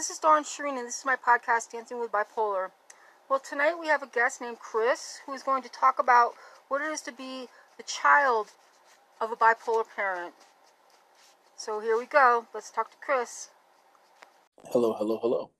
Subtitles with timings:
[0.00, 2.70] Hi, this is Dawn Sherine, and this is my podcast, Dancing with Bipolar.
[3.28, 6.32] Well, tonight we have a guest named Chris who is going to talk about
[6.68, 8.46] what it is to be the child
[9.20, 10.32] of a bipolar parent.
[11.54, 12.46] So here we go.
[12.54, 13.50] Let's talk to Chris.
[14.72, 15.50] Hello, hello, hello.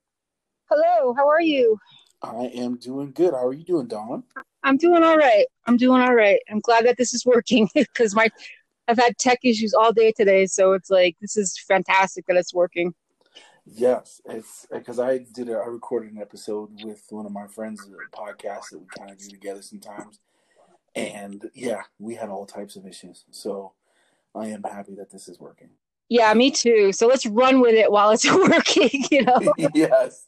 [0.70, 1.78] Hello, how are you?
[2.22, 3.34] I am doing good.
[3.34, 4.22] How are you doing, Dawn?
[4.62, 5.44] I'm doing all right.
[5.66, 6.40] I'm doing all right.
[6.50, 8.30] I'm glad that this is working because my
[8.88, 12.54] I've had tech issues all day today, so it's like this is fantastic that it's
[12.54, 12.94] working.
[13.66, 17.80] Yes, it's because I did a, I recorded an episode with one of my friends,
[17.86, 20.20] a podcast that we kind of do together sometimes,
[20.94, 23.24] and yeah, we had all types of issues.
[23.30, 23.72] So
[24.34, 25.70] I am happy that this is working.
[26.08, 26.92] Yeah, me too.
[26.92, 29.04] So let's run with it while it's working.
[29.10, 29.54] You know.
[29.74, 30.26] yes,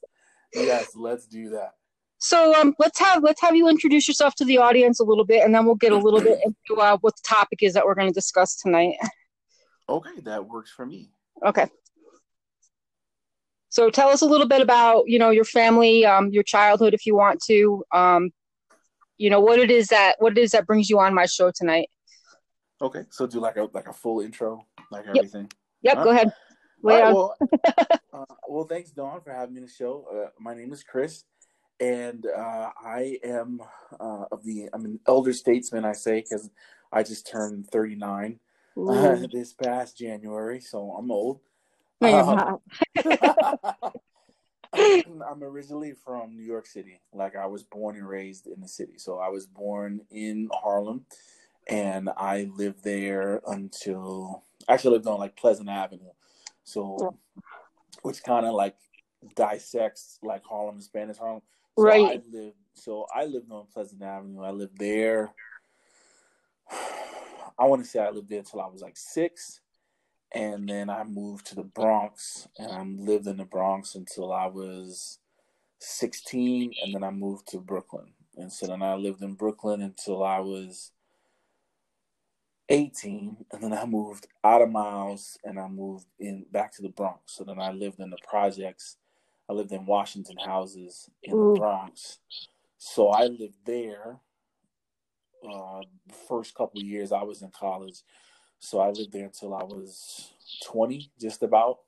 [0.55, 1.73] yes, let's do that.
[2.19, 5.45] So um, let's have let's have you introduce yourself to the audience a little bit,
[5.45, 7.97] and then we'll get a little bit into uh, what the topic is that we're
[7.97, 8.95] going to discuss tonight.
[9.89, 11.11] Okay, that works for me.
[11.45, 11.67] Okay.
[13.73, 17.07] So tell us a little bit about you know your family, um, your childhood, if
[17.07, 17.83] you want to.
[17.91, 18.31] Um,
[19.17, 21.51] you know what it is that what it is that brings you on my show
[21.51, 21.89] tonight.
[22.83, 25.51] Okay, so do like a like a full intro, like everything.
[25.81, 26.05] Yep, Huh?
[26.05, 26.33] go ahead.
[26.83, 27.35] Right, well,
[28.13, 30.05] uh, well, thanks, Dawn, for having me on the show.
[30.13, 31.25] Uh, my name is Chris,
[31.81, 33.63] and uh, I am
[33.99, 34.69] uh, of the.
[34.75, 36.51] I'm an elder statesman, I say, because
[36.93, 38.39] I just turned 39
[38.77, 39.27] Ooh.
[39.33, 41.41] this past January, so I'm old.
[42.03, 42.61] No, you're Um,
[43.05, 43.95] not.
[44.75, 47.01] I'm originally from New York City.
[47.13, 48.95] Like I was born and raised in the city.
[48.99, 51.05] So I was born in Harlem
[51.69, 56.11] and I lived there until I actually lived on like Pleasant Avenue.
[56.65, 57.17] So
[58.03, 58.77] which kind of like
[59.37, 61.43] dissects like Harlem and Spanish Harlem.
[61.79, 62.21] So Right.
[62.21, 64.43] I lived so I lived on Pleasant Avenue.
[64.43, 65.33] I lived there
[67.59, 69.61] I want to say I lived there until I was like 6
[70.35, 74.47] and then I moved to the Bronx, and I lived in the Bronx until I
[74.47, 75.19] was
[75.81, 80.23] 16, and then I moved to Brooklyn, and so then I lived in Brooklyn until
[80.23, 80.93] I was
[82.69, 86.83] 18, and then I moved out of my house, and I moved in back to
[86.83, 87.35] the Bronx.
[87.35, 88.97] So then I lived in the projects.
[89.49, 91.53] I lived in Washington houses in Ooh.
[91.53, 92.19] the Bronx.
[92.79, 94.19] So I lived there.
[95.45, 98.03] Uh, the first couple of years I was in college,
[98.63, 100.35] so I lived there until I was
[100.67, 101.79] 20, just about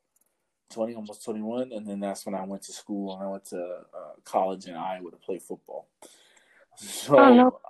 [0.72, 1.70] 20, almost 21.
[1.70, 4.74] And then that's when I went to school and I went to uh, college in
[4.74, 5.86] Iowa to play football.
[6.74, 7.60] So, Oh, no.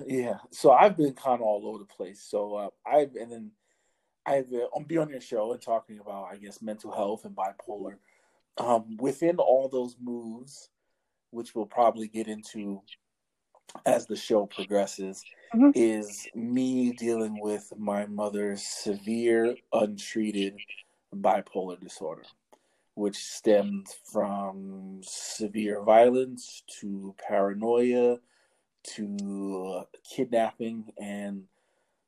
[0.06, 0.36] yeah.
[0.50, 2.20] So I've been kind of all over the place.
[2.20, 3.50] So uh, I've, and then
[4.26, 7.34] I've uh, on be on your show and talking about, I guess, mental health and
[7.34, 7.94] bipolar.
[8.58, 10.68] Um, within all those moves,
[11.30, 12.82] which we'll probably get into
[13.84, 15.72] as the show progresses, Mhm.
[15.74, 20.56] is me dealing with my mother's severe, untreated
[21.14, 22.24] bipolar disorder,
[22.94, 28.18] which stemmed from severe violence to paranoia
[28.82, 30.92] to kidnapping.
[30.98, 31.48] And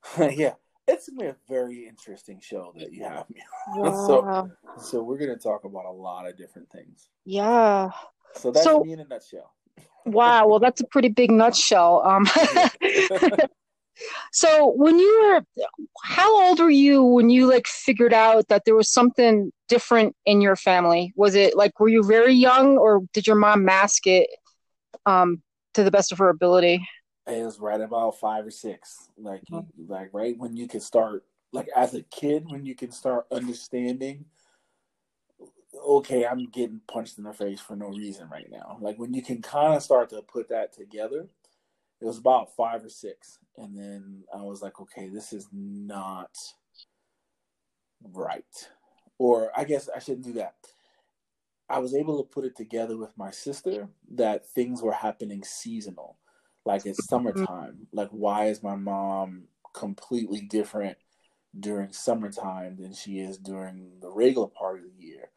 [0.17, 0.55] yeah,
[0.87, 3.41] it's gonna be a very interesting show that you have me.
[3.75, 7.09] So- So, we're gonna talk about a lot of different things.
[7.25, 7.91] Yeah.
[8.35, 9.53] So, that's So- me in a nutshell.
[10.05, 10.47] Wow.
[10.47, 12.01] Well, that's a pretty big nutshell.
[12.05, 12.25] Um,
[14.31, 15.65] so when you were,
[16.03, 20.41] how old were you when you like figured out that there was something different in
[20.41, 21.13] your family?
[21.15, 24.29] Was it like, were you very young or did your mom mask it,
[25.05, 25.41] um,
[25.73, 26.87] to the best of her ability?
[27.27, 29.09] It was right about five or six.
[29.17, 32.91] Like you, like right when you can start like as a kid when you can
[32.91, 34.25] start understanding
[35.97, 38.77] okay, I'm getting punched in the face for no reason right now.
[38.79, 41.27] Like when you can kind of start to put that together,
[41.99, 43.39] it was about five or six.
[43.57, 46.29] And then I was like, okay, this is not
[48.13, 48.69] right.
[49.17, 50.55] Or I guess I shouldn't do that.
[51.69, 56.17] I was able to put it together with my sister that things were happening seasonal.
[56.65, 57.15] Like it's mm-hmm.
[57.15, 57.87] summertime.
[57.91, 60.97] Like why is my mom completely different
[61.59, 65.29] during summertime than she is during the regular part of the year?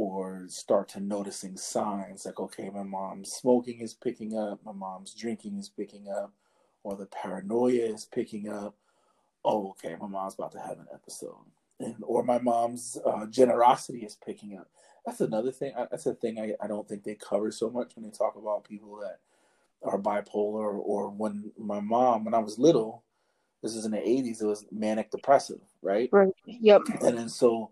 [0.00, 5.12] Or start to noticing signs like, okay, my mom's smoking is picking up, my mom's
[5.12, 6.32] drinking is picking up,
[6.84, 8.76] or the paranoia is picking up.
[9.44, 11.34] Oh, okay, my mom's about to have an episode.
[11.80, 14.70] And, or my mom's uh, generosity is picking up.
[15.04, 15.72] That's another thing.
[15.76, 18.36] I- That's a thing I, I don't think they cover so much when they talk
[18.36, 19.18] about people that
[19.82, 20.78] are bipolar.
[20.78, 23.02] Or when my mom, when I was little,
[23.64, 26.08] this is in the 80s, it was manic depressive, right?
[26.12, 26.32] Right.
[26.46, 26.82] Yep.
[27.02, 27.70] And then so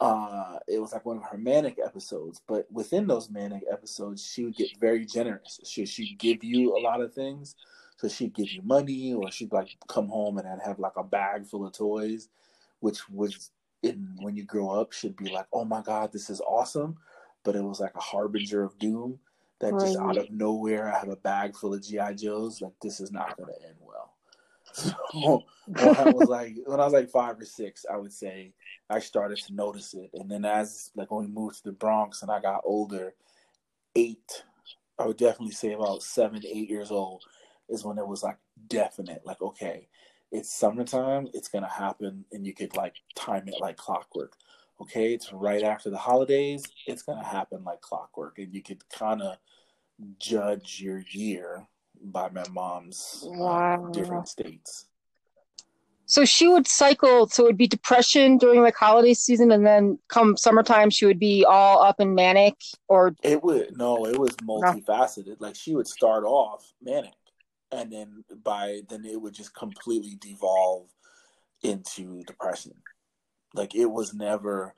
[0.00, 2.40] uh, it was like one of her manic episodes.
[2.46, 5.60] But within those manic episodes, she would get very generous.
[5.64, 7.54] She, she'd give you a lot of things.
[7.98, 11.04] So she'd give you money, or she'd like come home and I'd have like a
[11.04, 12.28] bag full of toys,
[12.80, 13.50] which was
[13.82, 16.98] in when you grow up should be like, oh my god, this is awesome,
[17.42, 19.18] but it was like a harbinger of doom
[19.60, 19.80] that right.
[19.80, 22.60] just out of nowhere I have a bag full of GI Joes.
[22.60, 23.76] Like this is not going to end.
[25.12, 28.52] So when I was like when I was like five or six, I would say
[28.88, 32.22] I started to notice it, and then as like when we moved to the Bronx
[32.22, 33.14] and I got older,
[33.96, 34.44] eight,
[34.98, 37.24] I would definitely say about seven, eight years old
[37.68, 38.38] is when it was like
[38.68, 39.22] definite.
[39.24, 39.88] Like okay,
[40.30, 44.34] it's summertime, it's gonna happen, and you could like time it like clockwork.
[44.80, 49.22] Okay, it's right after the holidays, it's gonna happen like clockwork, and you could kind
[49.22, 49.36] of
[50.18, 51.66] judge your year
[52.10, 53.86] by my mom's wow.
[53.86, 54.86] uh, different states.
[56.06, 57.26] So she would cycle.
[57.28, 61.18] So it would be depression during like holiday season, and then come summertime, she would
[61.18, 62.54] be all up and manic.
[62.88, 65.26] Or it would no, it was multifaceted.
[65.26, 65.36] No.
[65.40, 67.14] Like she would start off manic,
[67.72, 70.86] and then by then it would just completely devolve
[71.62, 72.74] into depression.
[73.52, 74.74] Like it was never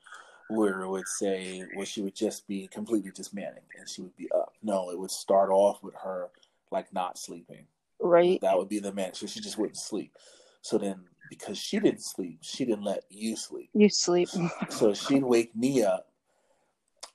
[0.49, 4.17] where it would say where she would just be completely just manic and she would
[4.17, 4.55] be up.
[4.63, 6.31] No, it would start off with her
[6.70, 7.67] like not sleeping.
[8.00, 8.41] Right.
[8.41, 9.15] That would be the man.
[9.15, 10.17] So she just wouldn't sleep.
[10.62, 13.70] So then because she didn't sleep, she didn't let you sleep.
[13.75, 14.29] You sleep.
[14.69, 16.09] so she'd wake me up.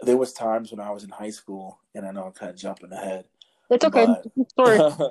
[0.01, 2.57] There was times when I was in high school, and I know I'm kind of
[2.57, 3.25] jumping ahead.
[3.69, 4.07] It's okay.
[4.55, 4.77] Sorry.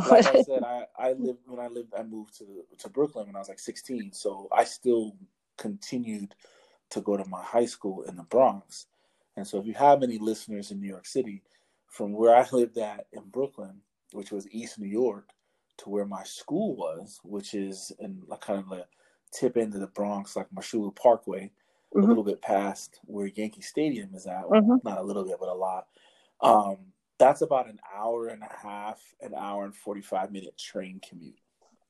[0.10, 1.92] like I said, I, I lived when I lived.
[1.98, 4.12] I moved to to Brooklyn when I was like 16.
[4.12, 5.14] So I still
[5.58, 6.34] continued
[6.90, 8.86] to go to my high school in the Bronx.
[9.36, 11.42] And so, if you have any listeners in New York City,
[11.90, 13.80] from where I lived at in Brooklyn,
[14.12, 15.28] which was East New York,
[15.78, 18.86] to where my school was, which is in like kind of the
[19.32, 21.50] tip end of the Bronx, like Mosholu Parkway,
[21.94, 22.02] mm-hmm.
[22.02, 24.48] a little bit past where Yankee Stadium is at.
[24.48, 24.88] Well, mm-hmm.
[24.88, 25.88] Not a little bit, but a lot.
[26.40, 26.76] Um,
[27.18, 31.38] that's about an hour and a half, an hour and 45 minute train commute,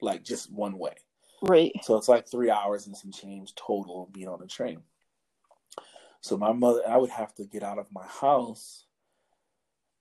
[0.00, 0.94] like just one way.
[1.42, 1.72] Right.
[1.82, 4.82] So it's like three hours and some change total being on the train.
[6.22, 8.84] So my mother, I would have to get out of my house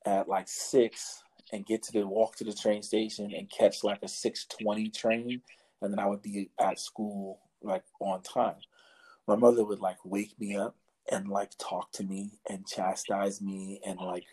[0.05, 4.03] at like six and get to the walk to the train station and catch like
[4.03, 5.41] a six twenty train,
[5.81, 8.55] and then I would be at school like on time.
[9.27, 10.75] My mother would like wake me up
[11.11, 14.25] and like talk to me and chastise me and like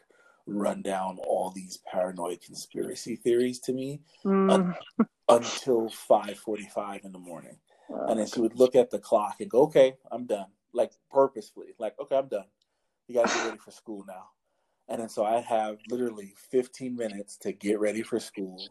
[0.46, 4.50] run down all these paranoid conspiracy theories to me mm.
[4.50, 4.74] un-
[5.28, 7.58] until 5:45 in the morning.
[7.90, 10.92] Oh, and then she would look at the clock and go, "Okay, I'm done." Like
[11.10, 12.46] purposefully, like, "Okay, I'm done.
[13.06, 14.30] You got to get ready for school now."
[14.88, 18.62] And then so I have literally 15 minutes to get ready for school,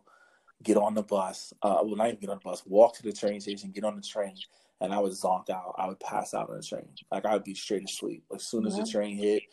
[0.64, 1.54] get on the bus.
[1.62, 3.96] Uh, well, not even get on the bus, walk to the train station, get on
[3.96, 4.36] the train,
[4.82, 5.76] and I would zonk out.
[5.78, 6.88] I would pass out on the train.
[7.12, 8.24] Like I would be straight asleep.
[8.34, 8.84] As soon as yeah.
[8.84, 9.44] the train hit,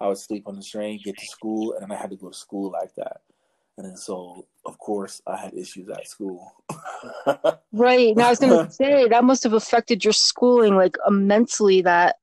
[0.00, 2.28] I would sleep on the train, get to school, and then I had to go
[2.28, 3.22] to school like that.
[3.78, 6.52] And then so, of course, I had issues at school.
[7.72, 8.14] right.
[8.16, 11.80] Now I was going to say that must have affected your schooling like immensely.
[11.82, 12.16] That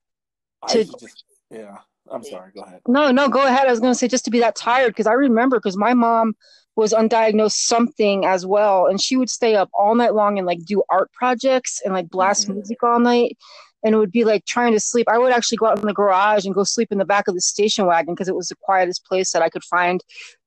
[0.68, 1.78] to just, yeah.
[2.12, 2.52] I'm sorry.
[2.54, 2.82] Go ahead.
[2.88, 3.68] No, no, go ahead.
[3.68, 5.94] I was going to say just to be that tired because I remember because my
[5.94, 6.36] mom
[6.76, 10.64] was undiagnosed something as well, and she would stay up all night long and like
[10.66, 12.56] do art projects and like blast mm-hmm.
[12.56, 13.38] music all night,
[13.84, 15.08] and it would be like trying to sleep.
[15.10, 17.36] I would actually go out in the garage and go sleep in the back of
[17.36, 20.02] the station wagon because it was the quietest place that I could find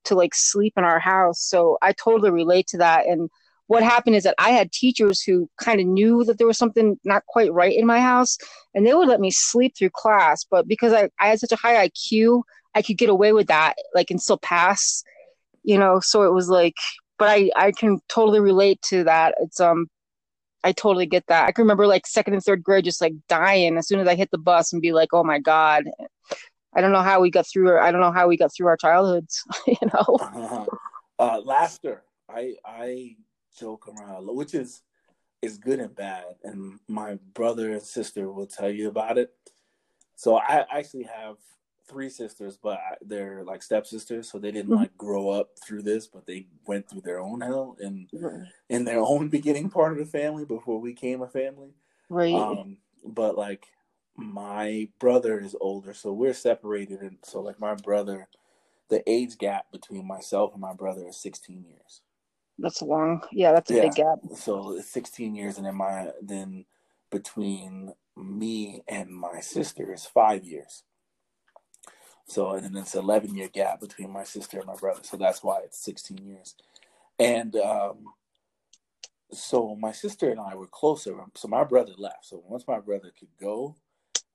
[0.04, 1.40] to like sleep in our house.
[1.40, 3.30] So I totally relate to that and
[3.66, 6.98] what happened is that I had teachers who kind of knew that there was something
[7.04, 8.36] not quite right in my house,
[8.74, 10.44] and they would let me sleep through class.
[10.44, 12.42] But because I, I had such a high IQ,
[12.74, 15.02] I could get away with that, like, and still pass,
[15.62, 16.00] you know.
[16.00, 16.74] So it was like,
[17.18, 19.34] but I, I can totally relate to that.
[19.40, 19.86] It's, um,
[20.64, 21.46] I totally get that.
[21.46, 24.14] I can remember like second and third grade just like dying as soon as I
[24.14, 25.84] hit the bus and be like, oh my God.
[26.74, 27.68] I don't know how we got through.
[27.68, 29.42] Our, I don't know how we got through our childhoods.
[29.66, 30.64] You know, uh,
[31.18, 32.02] uh, laughter.
[32.28, 33.16] I I
[33.58, 34.82] joke around, which is
[35.42, 36.24] is good and bad.
[36.44, 39.32] And my brother and sister will tell you about it.
[40.14, 41.36] So I actually have
[41.88, 44.82] three sisters, but they're like stepsisters, so they didn't mm-hmm.
[44.82, 48.44] like grow up through this, but they went through their own hell and mm-hmm.
[48.68, 51.74] in their own beginning part of the family before we came a family.
[52.08, 52.34] Right.
[52.34, 53.66] Um, but like
[54.16, 58.28] my brother is older, so we're separated, and so like my brother,
[58.88, 62.02] the age gap between myself and my brother is 16 years.
[62.62, 63.22] That's a long.
[63.32, 63.82] Yeah, that's a yeah.
[63.82, 64.18] big gap.
[64.36, 66.64] So 16 years, and then my then
[67.10, 70.84] between me and my sister is five years.
[72.24, 75.00] So and then it's 11 year gap between my sister and my brother.
[75.02, 76.54] So that's why it's 16 years.
[77.18, 78.04] And um,
[79.32, 81.18] so my sister and I were closer.
[81.34, 82.26] So my brother left.
[82.26, 83.74] So once my brother could go,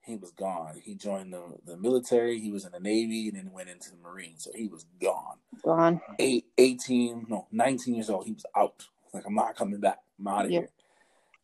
[0.08, 0.80] he was gone.
[0.82, 2.40] He joined the, the military.
[2.40, 4.44] He was in the Navy and then went into the Marines.
[4.44, 5.36] So he was gone.
[5.62, 6.00] Gone.
[6.18, 8.26] Eight, 18, no, 19 years old.
[8.26, 8.86] He was out.
[9.12, 9.98] Like, I'm not coming back.
[10.18, 10.62] I'm out of yep.
[10.62, 10.70] here.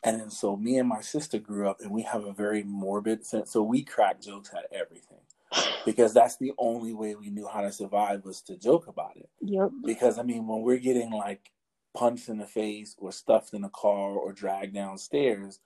[0.05, 3.25] And then so me and my sister grew up and we have a very morbid
[3.25, 3.51] sense.
[3.51, 5.21] So we crack jokes at everything
[5.87, 9.31] because that's the only way we knew how to survive was to joke about it.
[9.41, 9.71] Yep.
[9.85, 11.51] Because I mean, when we're getting like
[11.95, 15.61] punched in the face or stuffed in a car or dragged downstairs,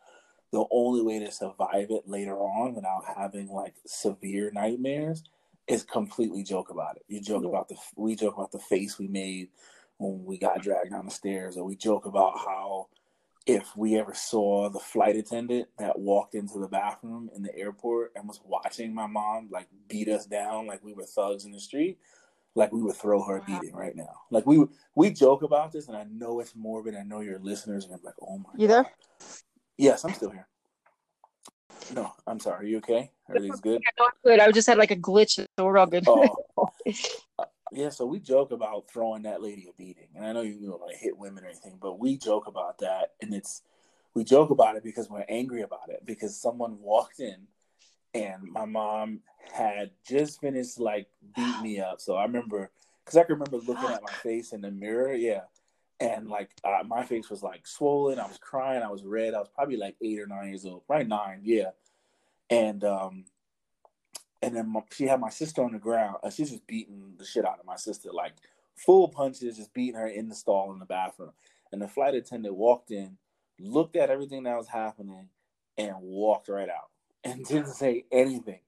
[0.50, 5.22] the only way to survive it later on without having like severe nightmares
[5.66, 7.04] is completely joke about it.
[7.08, 9.50] You joke about the we joke about the face we made
[9.98, 12.88] when we got dragged down the stairs, or we joke about how
[13.46, 18.12] if we ever saw the flight attendant that walked into the bathroom in the airport
[18.14, 21.60] and was watching my mom like beat us down like we were thugs in the
[21.60, 21.98] street,
[22.54, 24.20] like we would throw her a beating right now.
[24.30, 24.64] Like we
[24.94, 26.94] we joke about this, and I know it's morbid.
[26.94, 28.86] I know your listeners are like, "Oh my." You there?
[29.78, 30.48] Yes, I'm still here.
[31.94, 32.66] No, I'm sorry.
[32.66, 33.12] Are you okay?
[33.28, 33.80] Are these good?
[33.82, 34.40] Yeah, no, I'm good.
[34.40, 36.04] I just had like a glitch, so we're all good.
[36.06, 36.36] Oh.
[37.72, 40.68] yeah, so we joke about throwing that lady a beating, and I know you, you
[40.68, 43.62] know like hit women or anything, but we joke about that, and it's
[44.14, 47.46] we joke about it because we're angry about it because someone walked in,
[48.14, 49.20] and my mom
[49.54, 51.06] had just finished like
[51.36, 52.00] beat me up.
[52.00, 52.70] So I remember
[53.04, 55.42] because I can remember looking at my face in the mirror, yeah,
[56.00, 58.18] and like uh, my face was like swollen.
[58.18, 58.82] I was crying.
[58.82, 59.34] I was red.
[59.34, 61.06] I was probably like eight or nine years old, right?
[61.06, 61.70] nine, yeah,
[62.50, 63.24] and um
[64.42, 67.24] and then my, she had my sister on the ground and she's just beating the
[67.24, 68.32] shit out of my sister like
[68.76, 71.32] full punches just beating her in the stall in the bathroom
[71.72, 73.16] and the flight attendant walked in
[73.58, 75.28] looked at everything that was happening
[75.76, 76.90] and walked right out
[77.24, 78.60] and didn't say anything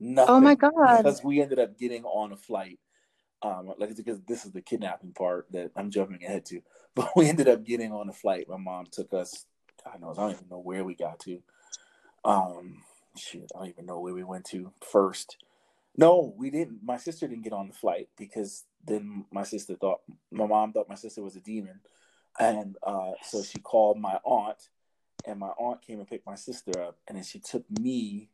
[0.00, 2.78] nothing oh my god because we ended up getting on a flight
[3.42, 6.60] um like because this is the kidnapping part that i'm jumping ahead to
[6.94, 9.46] but we ended up getting on a flight my mom took us
[9.86, 11.42] i know i don't even know where we got to
[12.24, 12.82] um
[13.16, 15.36] shit, I don't even know where we went to first.
[15.96, 16.80] No, we didn't.
[16.82, 20.88] My sister didn't get on the flight because then my sister thought my mom thought
[20.88, 21.80] my sister was a demon,
[22.38, 24.68] and uh, so she called my aunt,
[25.26, 28.30] and my aunt came and picked my sister up, and then she took me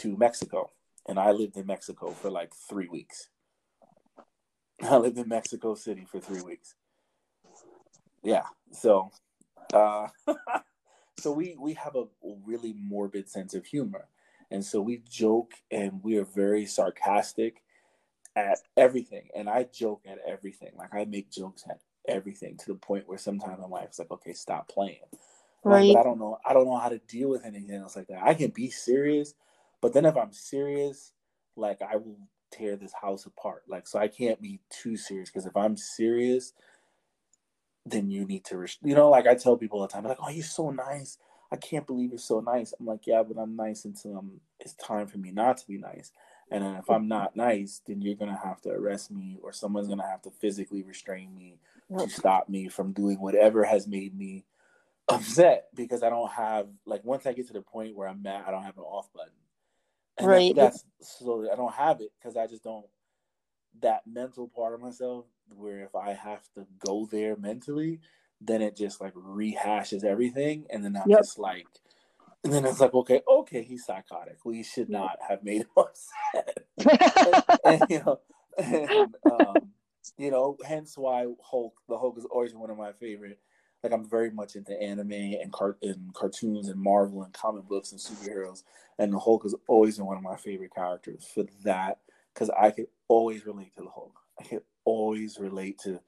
[0.00, 0.72] to Mexico,
[1.08, 3.28] and I lived in Mexico for like three weeks.
[4.82, 6.74] I lived in Mexico City for three weeks.
[8.22, 9.10] Yeah, so,
[9.72, 10.08] uh,
[11.18, 12.04] so we we have a
[12.44, 14.08] really morbid sense of humor
[14.50, 17.62] and so we joke and we are very sarcastic
[18.34, 19.28] at everything.
[19.34, 20.70] And I joke at everything.
[20.76, 24.32] Like I make jokes at everything to the point where sometimes my wife's like, okay,
[24.32, 25.00] stop playing.
[25.64, 25.92] Right.
[25.92, 26.38] but I don't know.
[26.48, 28.22] I don't know how to deal with anything else like that.
[28.22, 29.34] I can be serious,
[29.80, 31.12] but then if I'm serious,
[31.56, 32.18] like I will
[32.56, 33.64] tear this house apart.
[33.68, 36.52] Like so, I can't be too serious because if I'm serious,
[37.84, 40.30] then you need to, you know, like I tell people all the time, like, oh,
[40.30, 41.18] you're so nice.
[41.52, 42.74] I can't believe you're so nice.
[42.78, 45.78] I'm like, yeah, but I'm nice until I'm, it's time for me not to be
[45.78, 46.10] nice.
[46.50, 49.88] And then if I'm not nice, then you're gonna have to arrest me, or someone's
[49.88, 51.58] gonna have to physically restrain me
[51.98, 54.44] to stop me from doing whatever has made me
[55.08, 58.44] upset because I don't have like once I get to the point where I'm mad,
[58.46, 59.32] I don't have an off button.
[60.18, 60.54] And right.
[60.54, 62.86] That's, that's so I don't have it because I just don't
[63.82, 68.00] that mental part of myself where if I have to go there mentally,
[68.40, 71.20] then it just like rehashes everything, and then I'm yep.
[71.20, 71.66] just like,
[72.44, 74.44] and then it's like, okay, okay, he's psychotic.
[74.44, 76.66] We should not have made him upset.
[76.78, 78.20] and, and, you know,
[78.58, 79.56] and, um,
[80.16, 83.38] you know, hence why Hulk, the Hulk is always one of my favorite.
[83.86, 87.92] Like I'm very much into anime and, car- and cartoons and Marvel and comic books
[87.92, 88.64] and superheroes,
[88.98, 92.00] and the Hulk has always been one of my favorite characters for that
[92.34, 94.18] because I could always relate to the Hulk.
[94.40, 96.00] I could always relate to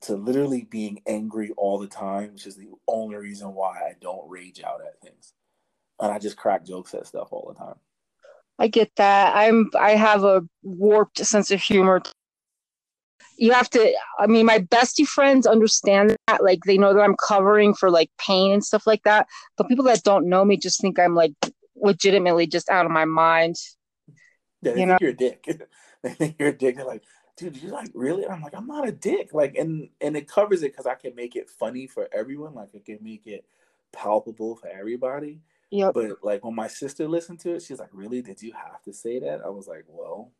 [0.00, 4.28] to literally being angry all the time, which is the only reason why I don't
[4.28, 5.34] rage out at things.
[6.00, 7.76] And I just crack jokes at stuff all the time.
[8.58, 9.36] I get that.
[9.36, 12.02] I'm I have a warped sense of humor.
[13.36, 17.16] You have to I mean my bestie friends understand that like they know that I'm
[17.16, 20.80] covering for like pain and stuff like that, but people that don't know me just
[20.80, 21.32] think I'm like
[21.76, 23.56] legitimately just out of my mind.
[24.06, 24.14] Yeah,
[24.62, 24.98] they you think know?
[25.00, 25.44] you're a dick.
[26.02, 26.76] they think you're a dick.
[26.76, 27.02] They're like,
[27.36, 28.24] dude, you're like really?
[28.24, 29.32] And I'm like, I'm not a dick.
[29.32, 32.54] Like, and and it covers it because I can make it funny for everyone.
[32.54, 33.44] Like, I can make it
[33.92, 35.40] palpable for everybody.
[35.70, 35.90] Yeah.
[35.92, 38.22] But like when my sister listened to it, she's like, "Really?
[38.22, 40.32] Did you have to say that?" I was like, "Well,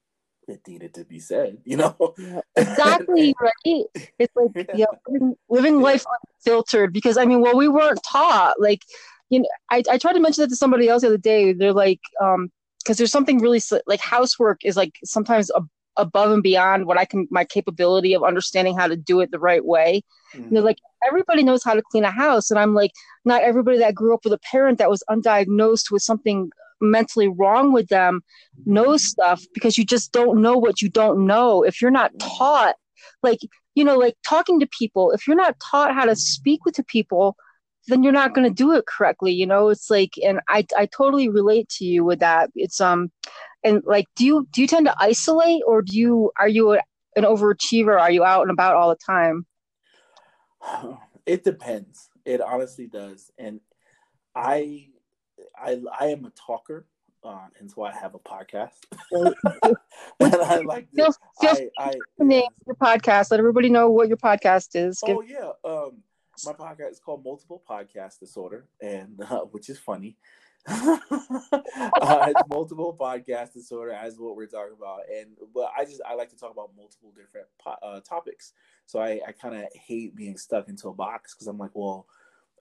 [0.49, 2.15] it needed to be said," you know.
[2.19, 3.85] Yeah, exactly right.
[4.19, 6.05] It's like yeah, living, living life
[6.39, 6.93] unfiltered.
[6.93, 8.61] Because I mean, well, we weren't taught.
[8.61, 8.83] Like,
[9.31, 11.53] you know, I I tried to mention that to somebody else the other day.
[11.53, 15.63] They're like, um, because there's something really like housework is like sometimes a
[15.97, 19.39] above and beyond what I can my capability of understanding how to do it the
[19.39, 20.03] right way.
[20.35, 20.55] Mm-hmm.
[20.55, 22.51] they're like, everybody knows how to clean a house.
[22.51, 22.93] And I'm like,
[23.25, 26.51] not everybody that grew up with a parent that was undiagnosed with something
[26.91, 28.23] mentally wrong with them
[28.67, 31.63] knows stuff because you just don't know what you don't know.
[31.63, 32.77] If you're not taught,
[33.23, 33.41] like,
[33.75, 36.85] you know, like talking to people, if you're not taught how to speak with the
[36.85, 37.37] people,
[37.87, 39.69] then you're not going to do it correctly you know?
[39.69, 42.51] It's like and i i totally relate to you with that.
[42.55, 43.11] It's um
[43.63, 46.73] and like do you do you tend to isolate or do you are you
[47.17, 48.01] an overachiever?
[48.01, 49.47] Are you out and about all the time?
[51.27, 52.11] It depends.
[52.27, 53.31] It honestly does.
[53.39, 53.61] And
[54.37, 54.89] i
[55.59, 56.87] i i am a talker
[57.25, 58.73] uh, hence why I have a podcast.
[60.21, 63.31] and I like feel, feel I, I, name your podcast.
[63.31, 65.01] Let everybody know what your podcast is.
[65.03, 66.03] Oh Give- yeah, um,
[66.45, 70.17] my podcast is called Multiple Podcast Disorder, and uh, which is funny.
[70.67, 76.15] uh, it's multiple podcast disorder as what we're talking about, and but I just I
[76.15, 78.53] like to talk about multiple different po- uh, topics.
[78.87, 82.07] So I I kind of hate being stuck into a box because I'm like, well,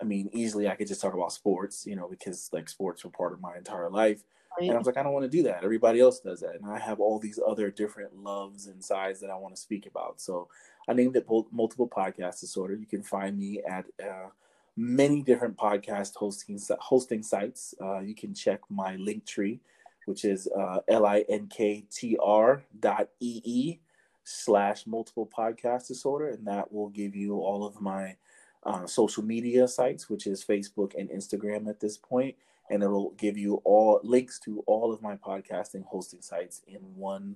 [0.02, 3.12] I mean, easily I could just talk about sports, you know, because like sports were
[3.12, 4.24] part of my entire life.
[4.60, 4.68] Right.
[4.68, 5.64] And I was like, I don't want to do that.
[5.64, 6.56] Everybody else does that.
[6.56, 9.86] And I have all these other different loves and sides that I want to speak
[9.88, 10.22] about.
[10.22, 10.48] So
[10.88, 12.76] I named it Multiple Podcast Disorder.
[12.76, 14.30] You can find me at uh,
[14.76, 17.74] many different podcast hosting hosting sites.
[17.82, 19.60] Uh, you can check my link tree,
[20.06, 23.80] which is uh, linktr dot ee
[24.24, 26.30] slash multiple podcast disorder.
[26.30, 28.18] And that will give you all of my
[28.66, 32.36] uh, social media sites, which is Facebook and Instagram at this point
[32.70, 37.36] and it'll give you all links to all of my podcasting hosting sites in one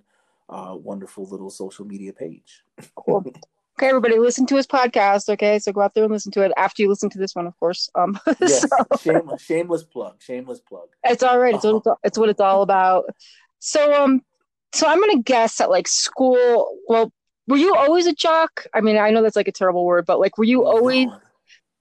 [0.50, 2.64] uh, wonderful little social media page.
[2.96, 3.26] cool.
[3.78, 5.30] Okay, everybody, listen to his podcast.
[5.30, 7.46] Okay, so go out there and listen to it after you listen to this one,
[7.46, 7.90] of course.
[7.94, 8.98] Um, yes, so.
[9.00, 10.16] shameless, shameless plug.
[10.20, 10.88] Shameless plug.
[11.04, 11.54] It's all right.
[11.54, 11.82] It's, uh-huh.
[11.84, 13.06] what, it's what it's all about.
[13.60, 14.22] So, um,
[14.74, 16.80] so I'm gonna guess that like school.
[16.88, 17.12] Well,
[17.48, 18.66] were you always a jock?
[18.74, 21.08] I mean, I know that's like a terrible word, but like, were you always?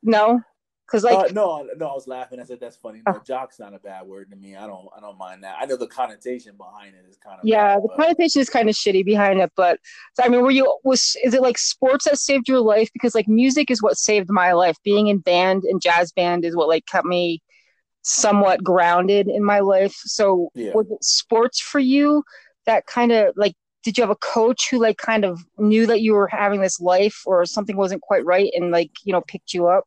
[0.02, 0.34] No.
[0.34, 0.40] no?
[0.88, 2.38] Cause like uh, no, no, I was laughing.
[2.38, 3.02] I said that's funny.
[3.04, 4.54] No, uh, jock's not a bad word to me.
[4.54, 5.56] I don't, I don't mind that.
[5.60, 7.74] I know the connotation behind it is kind of yeah.
[7.74, 7.96] Bad, the but...
[7.96, 9.80] connotation is kind of shitty behind it, but
[10.14, 12.88] so, I mean, were you was is it like sports that saved your life?
[12.92, 14.76] Because like music is what saved my life.
[14.84, 17.42] Being in band and jazz band is what like kept me
[18.02, 19.96] somewhat grounded in my life.
[20.04, 20.70] So yeah.
[20.72, 22.22] was it sports for you
[22.66, 23.56] that kind of like?
[23.86, 26.80] Did you have a coach who like kind of knew that you were having this
[26.80, 29.84] life or something wasn't quite right and like you know picked you up?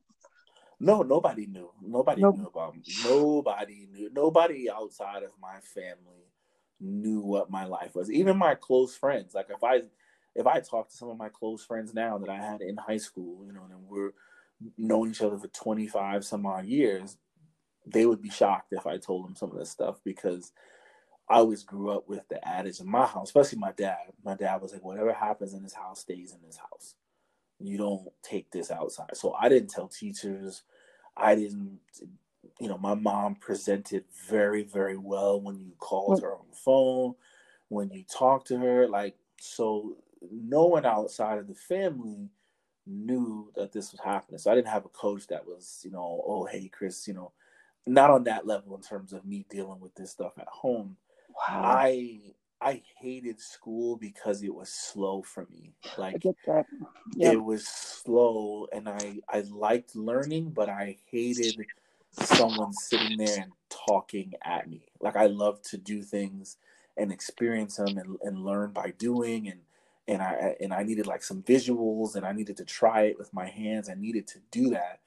[0.80, 1.70] No, nobody knew.
[1.86, 2.38] Nobody nope.
[2.38, 2.84] knew about me.
[3.04, 4.10] Nobody knew.
[4.14, 6.32] Nobody outside of my family
[6.80, 8.10] knew what my life was.
[8.10, 9.36] Even my close friends.
[9.36, 9.82] Like if I
[10.34, 13.00] if I talk to some of my close friends now that I had in high
[13.00, 14.12] school, you know, and we're
[14.78, 17.18] known each other for 25 some odd years,
[17.86, 20.54] they would be shocked if I told them some of this stuff because
[21.30, 23.98] I always grew up with the adage in my house, especially my dad.
[24.26, 26.96] My dad was like, whatever happens in this house stays in this house
[27.60, 29.16] you don't take this outside.
[29.16, 30.64] So I didn't tell teachers.
[31.16, 31.80] I didn't,
[32.60, 36.24] you know, my mom presented very, very well when you called mm.
[36.24, 37.16] her on the phone,
[37.68, 38.88] when you talked to her.
[38.88, 39.98] Like, so
[40.32, 42.30] no one outside of the family
[42.88, 44.40] knew that this was happening.
[44.40, 47.34] So I didn't have a coach that was, you know, oh, hey, Chris, you know,
[47.86, 50.96] not on that level in terms of me dealing with this stuff at home.
[51.48, 51.62] Wow.
[51.64, 52.20] I
[52.62, 55.74] I hated school because it was slow for me.
[55.98, 56.26] Like
[57.16, 57.34] yep.
[57.34, 61.56] it was slow and I I liked learning, but I hated
[62.12, 64.82] someone sitting there and talking at me.
[65.00, 66.58] Like I love to do things
[66.98, 69.62] and experience them and, and learn by doing and
[70.10, 73.34] and I and I needed like some visuals and I needed to try it with
[73.34, 73.90] my hands.
[73.90, 75.00] I needed to do that.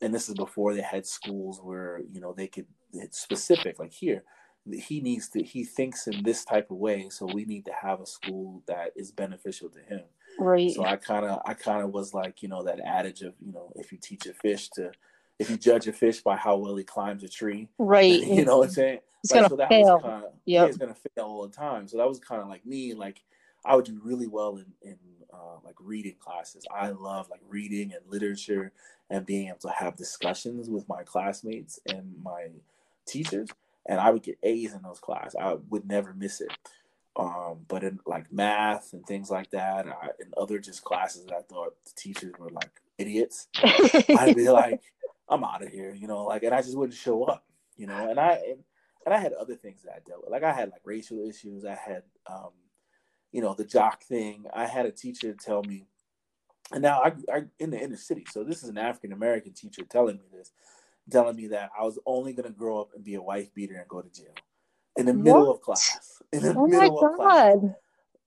[0.00, 3.92] And this is before they had schools where, you know, they could it's specific, like
[3.92, 4.22] here
[4.72, 8.00] he needs to he thinks in this type of way so we need to have
[8.00, 10.02] a school that is beneficial to him.
[10.38, 10.72] Right.
[10.72, 13.52] So i kind of i kind of was like you know that adage of you
[13.52, 14.90] know if you teach a fish to
[15.38, 18.20] if you judge a fish by how well he climbs a tree right.
[18.22, 18.98] you know what i'm saying?
[19.22, 19.94] It's like, gonna so that fail.
[19.94, 20.62] was kind of yep.
[20.62, 21.88] yeah it's gonna fail all the time.
[21.88, 23.22] So that was kind of like me like
[23.64, 24.96] i would do really well in in
[25.32, 26.64] uh, like reading classes.
[26.72, 28.72] I love like reading and literature
[29.10, 32.48] and being able to have discussions with my classmates and my
[33.06, 33.48] teachers
[33.86, 35.36] and I would get A's in those classes.
[35.38, 36.50] I would never miss it.
[37.16, 41.34] Um, but in like math and things like that, I, in other just classes that
[41.34, 44.80] I thought the teachers were like idiots, I'd be like,
[45.28, 47.44] I'm out of here, you know, like, and I just wouldn't show up,
[47.76, 48.64] you know, and I, and,
[49.04, 50.32] and I had other things that I dealt with.
[50.32, 51.64] Like I had like racial issues.
[51.64, 52.50] I had, um,
[53.32, 54.46] you know, the jock thing.
[54.54, 55.86] I had a teacher tell me,
[56.72, 58.24] and now I, I in the inner city.
[58.30, 60.52] So this is an African American teacher telling me this
[61.10, 63.76] telling me that I was only going to grow up and be a wife beater
[63.76, 64.34] and go to jail
[64.96, 65.22] in the what?
[65.22, 66.22] middle of class.
[66.32, 67.56] In the oh middle of class.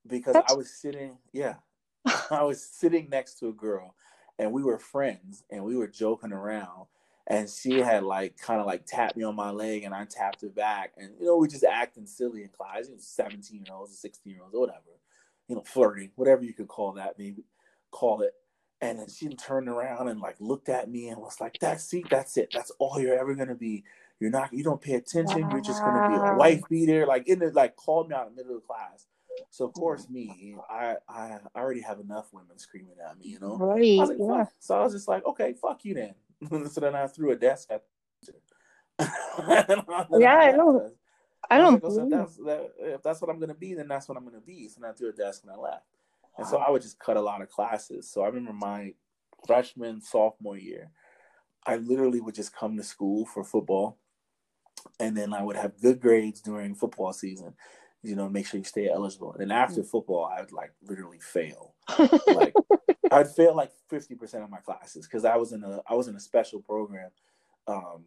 [0.06, 0.54] Because That's...
[0.54, 1.56] I was sitting, yeah,
[2.32, 3.96] I was sitting next to a girl
[4.40, 6.86] and we were friends and we were joking around.
[7.30, 10.42] And she had like kind of like tapped me on my leg and I tapped
[10.42, 10.94] her back.
[10.98, 12.86] And, you know, we just acting silly in class.
[12.86, 14.80] You know, 17 year olds, 16 year olds, or whatever,
[15.50, 17.44] you know, flirting, whatever you could call that, maybe
[17.92, 18.34] call it.
[18.80, 22.04] And then she turned around and like looked at me and was like, "That's see,
[22.10, 22.50] that's it.
[22.54, 23.84] That's all you're ever gonna be.
[24.20, 24.54] You're not.
[24.54, 25.42] You don't pay attention.
[25.42, 25.50] Wow.
[25.52, 28.36] You're just gonna be a wife beater." Like in the like called me out in
[28.36, 29.08] the middle of the class.
[29.50, 33.58] So of course, me, I I already have enough women screaming at me, you know.
[33.58, 34.00] Right.
[34.00, 34.46] I like, yeah.
[34.60, 36.16] So I was just like, okay, fuck you then.
[36.70, 37.84] so then I threw a desk at.
[39.00, 40.94] yeah, I don't.
[41.50, 41.74] I don't.
[41.74, 44.26] Like, oh, so that's, that, if that's what I'm gonna be, then that's what I'm
[44.26, 44.68] gonna be.
[44.68, 45.86] So then I threw a desk and I left.
[46.38, 48.10] And so I would just cut a lot of classes.
[48.10, 48.93] So I remember my
[49.45, 50.91] freshman, sophomore year,
[51.65, 53.97] I literally would just come to school for football.
[55.00, 57.54] And then I would have good grades during football season,
[58.04, 59.34] you know, make sure you stay eligible.
[59.34, 59.88] And then after mm.
[59.88, 61.76] football, I would like literally fail.
[62.28, 62.54] like
[63.12, 66.15] I'd fail like 50% of my classes because I was in a I was in
[66.15, 67.10] a special program
[67.67, 68.06] um,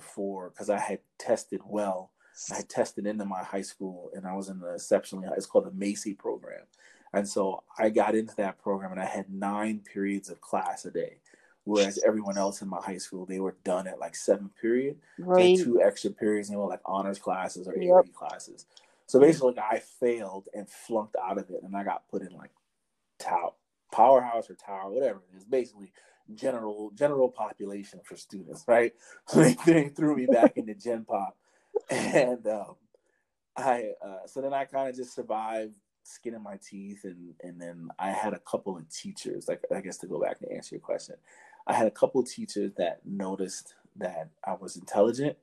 [0.00, 2.12] for because I had tested well.
[2.52, 5.66] I had tested into my high school and I was in the exceptionally it's called
[5.66, 6.64] the Macy program.
[7.12, 10.90] And so I got into that program and I had nine periods of class a
[10.90, 11.18] day.
[11.64, 15.58] Whereas everyone else in my high school, they were done at like seven period, right.
[15.58, 18.06] so two extra periods, you know, like honors classes or yep.
[18.06, 18.64] AP classes.
[19.04, 22.34] So basically, like, I failed and flunked out of it, and I got put in
[22.36, 22.52] like
[23.18, 23.52] tower,
[23.92, 25.44] powerhouse or tower, whatever it is.
[25.44, 25.92] Basically,
[26.34, 28.94] general general population for students, right?
[29.26, 31.36] So they, they threw me back into Gen Pop,
[31.90, 32.76] and um,
[33.56, 35.74] I uh, so then I kind of just survived
[36.08, 39.80] skin in my teeth and and then I had a couple of teachers like I
[39.80, 41.16] guess to go back and answer your question
[41.66, 45.36] I had a couple of teachers that noticed that I was intelligent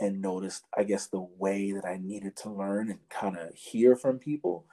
[0.00, 3.96] and noticed I guess the way that I needed to learn and kind of hear
[3.96, 4.66] from people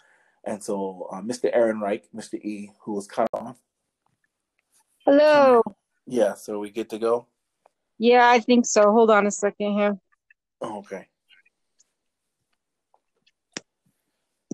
[0.43, 1.53] and so uh, Mr.
[1.55, 2.35] Ehrenreich Mr.
[2.35, 3.55] E who was kind of
[5.05, 5.63] hello
[6.07, 7.27] yeah so we get to go
[7.97, 9.97] yeah I think so hold on a second here
[10.61, 11.07] okay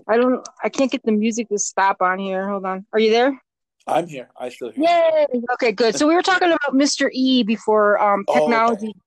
[0.08, 0.46] I don't.
[0.62, 2.48] I can't get the music to stop on here.
[2.48, 2.86] Hold on.
[2.92, 3.40] Are you there?
[3.86, 4.28] I'm here.
[4.38, 4.84] I still hear.
[4.84, 5.26] Yay!
[5.32, 5.44] You.
[5.54, 5.96] Okay, good.
[5.96, 7.08] So we were talking about Mr.
[7.12, 9.00] E before um, technology oh, okay.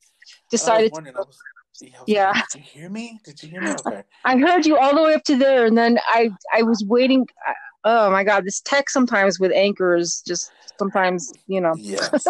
[0.50, 0.94] decided.
[0.94, 1.38] to, was,
[2.08, 2.34] yeah.
[2.52, 3.20] Did you hear me?
[3.24, 3.72] Did you hear me?
[3.86, 4.04] Okay.
[4.26, 7.28] I heard you all the way up to there, and then I I was waiting.
[7.84, 11.74] Oh my god, this tech sometimes with anchors just sometimes you know.
[11.78, 12.26] Yes.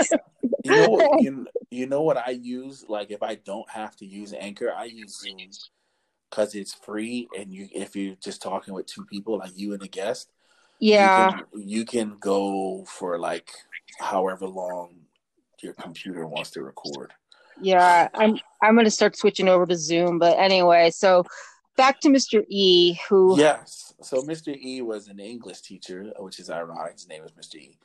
[0.64, 1.10] you know?
[1.20, 2.86] You, you know what I use?
[2.88, 5.38] Like if I don't have to use Anchor, I use Zoom
[6.32, 9.84] because it's free and you if you're just talking with two people like you and
[9.84, 10.32] a guest
[10.80, 11.28] yeah.
[11.28, 13.52] you can, you can go for like
[14.00, 14.96] however long
[15.62, 17.14] your computer wants to record.
[17.62, 21.24] Yeah i'm i'm going to start switching over to zoom but anyway so
[21.84, 26.50] back to mr e who yes so mr e was an english teacher which is
[26.50, 27.78] ironic his name is mr e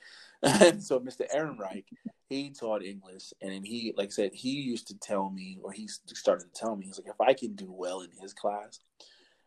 [0.43, 1.23] and so Mr.
[1.35, 1.85] Ehrenreich,
[2.29, 5.89] he taught English, and he, like I said, he used to tell me, or he
[5.89, 8.81] started to tell me, he's like, if I can do well in his class,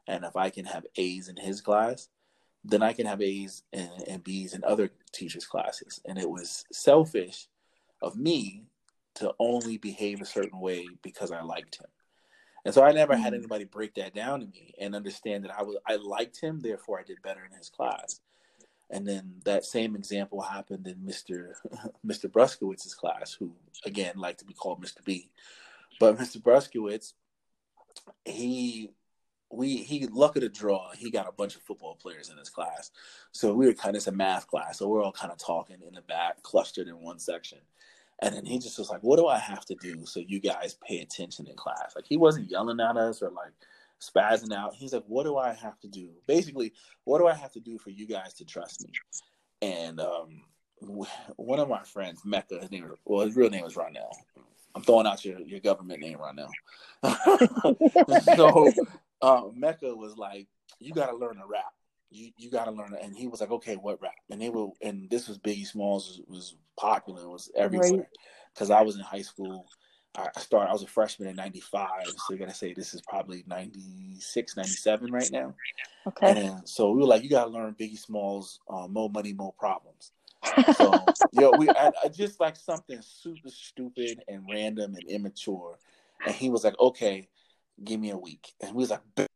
[0.07, 2.09] and if I can have A's in his class,
[2.63, 6.01] then I can have A's and, and B's in other teachers' classes.
[6.05, 7.47] And it was selfish
[8.01, 8.63] of me
[9.15, 11.87] to only behave a certain way because I liked him.
[12.65, 13.39] And so I never had mm-hmm.
[13.39, 16.99] anybody break that down to me and understand that I was I liked him, therefore
[16.99, 18.19] I did better in his class.
[18.91, 21.53] And then that same example happened in Mr.
[22.05, 22.29] Mr.
[22.29, 25.03] Bruskowitz's class, who again liked to be called Mr.
[25.03, 25.29] B.
[25.99, 26.41] But Mr.
[26.41, 27.13] Bruskowitz,
[28.25, 28.89] he
[29.51, 32.49] we he luck of the draw, he got a bunch of football players in his
[32.49, 32.91] class.
[33.31, 35.77] So we were kind of it's a math class, so we're all kind of talking
[35.87, 37.59] in the back, clustered in one section.
[38.21, 40.77] And then he just was like, What do I have to do so you guys
[40.85, 41.93] pay attention in class?
[41.95, 43.53] Like he wasn't yelling at us or like
[43.99, 44.75] spazzing out.
[44.75, 46.09] He's like, "What do I have to do?
[46.27, 48.91] Basically, what do I have to do for you guys to trust me?"
[49.61, 50.43] And um,
[51.35, 54.13] one of my friends, Mecca, his name, well, his real name is Ronell.
[54.75, 56.49] I'm throwing out your, your government name right now.
[58.35, 58.71] so
[59.21, 60.47] uh, Mecca was like,
[60.79, 61.73] "You got to learn to rap.
[62.11, 63.03] You you got to learn." It.
[63.03, 66.21] And he was like, "Okay, what rap?" And they were, and this was Biggie Smalls
[66.27, 68.07] was, was popular, it was everywhere
[68.53, 68.79] because right.
[68.79, 69.65] I was in high school
[70.15, 71.89] I started, I was a freshman in 95.
[72.05, 75.53] So you're going to say this is probably 96, 97 right now.
[76.07, 76.31] Okay.
[76.31, 79.53] And so we were like, you got to learn Biggie Smalls, uh, More Money, More
[79.53, 80.11] Problems.
[80.75, 80.93] So,
[81.33, 85.77] you know, we I, I just like something super stupid and random and immature.
[86.25, 87.27] And he was like, okay,
[87.83, 88.53] give me a week.
[88.61, 89.28] And we was like,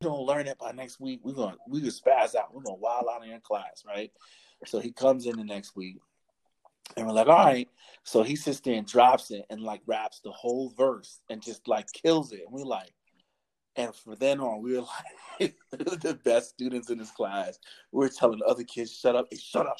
[0.00, 1.20] don't learn it by next week.
[1.22, 2.54] We're to, we just spaz out.
[2.54, 4.10] We're to wild out in your class, right?
[4.66, 5.96] So he comes in the next week
[6.96, 7.68] and we're like, all right.
[8.04, 11.68] So he sits there and drops it and like raps the whole verse and just
[11.68, 12.42] like kills it.
[12.46, 12.92] And we're like,
[13.76, 14.86] and from then on, we were
[15.40, 17.58] like the best students in this class.
[17.92, 19.76] We are telling the other kids, shut up, hey, shut up.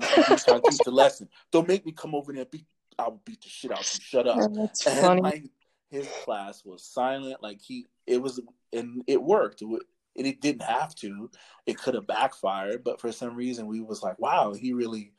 [0.00, 1.28] I'm trying to teach the lesson.
[1.50, 2.66] Don't make me come over there and beat
[2.98, 4.00] I will beat the shit out you.
[4.00, 4.36] Shut up.
[4.38, 5.22] Oh, that's and funny.
[5.22, 5.44] Like,
[5.90, 7.42] his class was silent.
[7.42, 8.40] Like he it was
[8.72, 9.62] and it worked.
[9.62, 9.78] and
[10.16, 11.30] it didn't have to.
[11.66, 15.12] It could have backfired, but for some reason we was like, wow, he really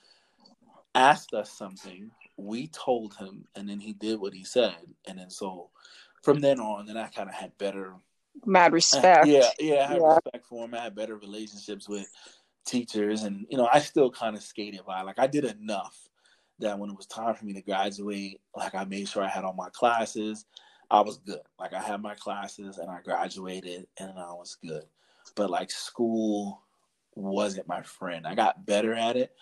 [0.94, 2.12] asked us something.
[2.38, 4.76] We told him, and then he did what he said,
[5.08, 5.70] and then so
[6.22, 7.96] from then on, then I kind of had better
[8.46, 9.28] Mad respect.
[9.28, 10.14] yeah, yeah, I had Yeah.
[10.16, 10.74] respect for him.
[10.74, 12.08] I had better relationships with
[12.66, 15.02] teachers, and you know, I still kind of skated by.
[15.02, 15.98] Like I did enough
[16.60, 19.44] that when it was time for me to graduate, like I made sure I had
[19.44, 20.46] all my classes.
[20.92, 21.42] I was good.
[21.60, 24.86] Like I had my classes, and I graduated, and I was good.
[25.36, 26.64] But like school
[27.16, 28.28] wasn't my friend.
[28.28, 29.34] I got better at it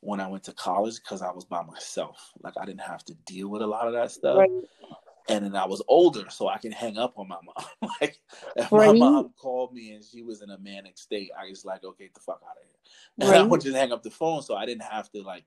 [0.00, 2.32] when I went to college because I was by myself.
[2.42, 4.50] Like I didn't have to deal with a lot of that stuff Right.
[5.28, 7.90] and then I was older, so I can hang up on my mom.
[8.02, 8.20] like
[8.56, 8.88] if Right.
[8.88, 12.04] my mom called me and she was in a manic state, I was like, okay,
[12.04, 12.72] get the fuck out of here.
[13.20, 13.50] And I Right.
[13.50, 15.44] would just hang up the phone, so I didn't have to like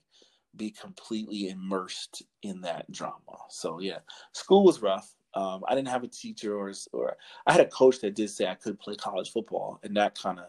[0.55, 3.37] be completely immersed in that drama.
[3.49, 3.99] So yeah,
[4.33, 5.15] school was rough.
[5.33, 8.47] Um, I didn't have a teacher or or I had a coach that did say
[8.47, 10.47] I could play college football, and that kind of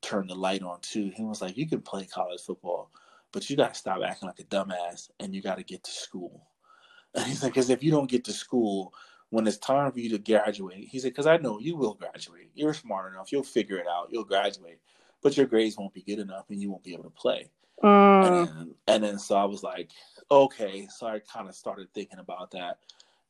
[0.00, 1.12] turned the light on too.
[1.14, 2.90] He was like, you can play college football,
[3.32, 5.90] but you got to stop acting like a dumbass, and you got to get to
[5.92, 6.46] school.
[7.14, 8.94] And he's like, because if you don't get to school
[9.30, 12.50] when it's time for you to graduate, he said, because I know you will graduate.
[12.54, 13.32] You're smart enough.
[13.32, 14.08] You'll figure it out.
[14.10, 14.80] You'll graduate,
[15.22, 17.50] but your grades won't be good enough, and you won't be able to play.
[17.82, 19.90] Mm, And then, and then so I was like,
[20.30, 20.86] okay.
[20.88, 22.78] So I kind of started thinking about that.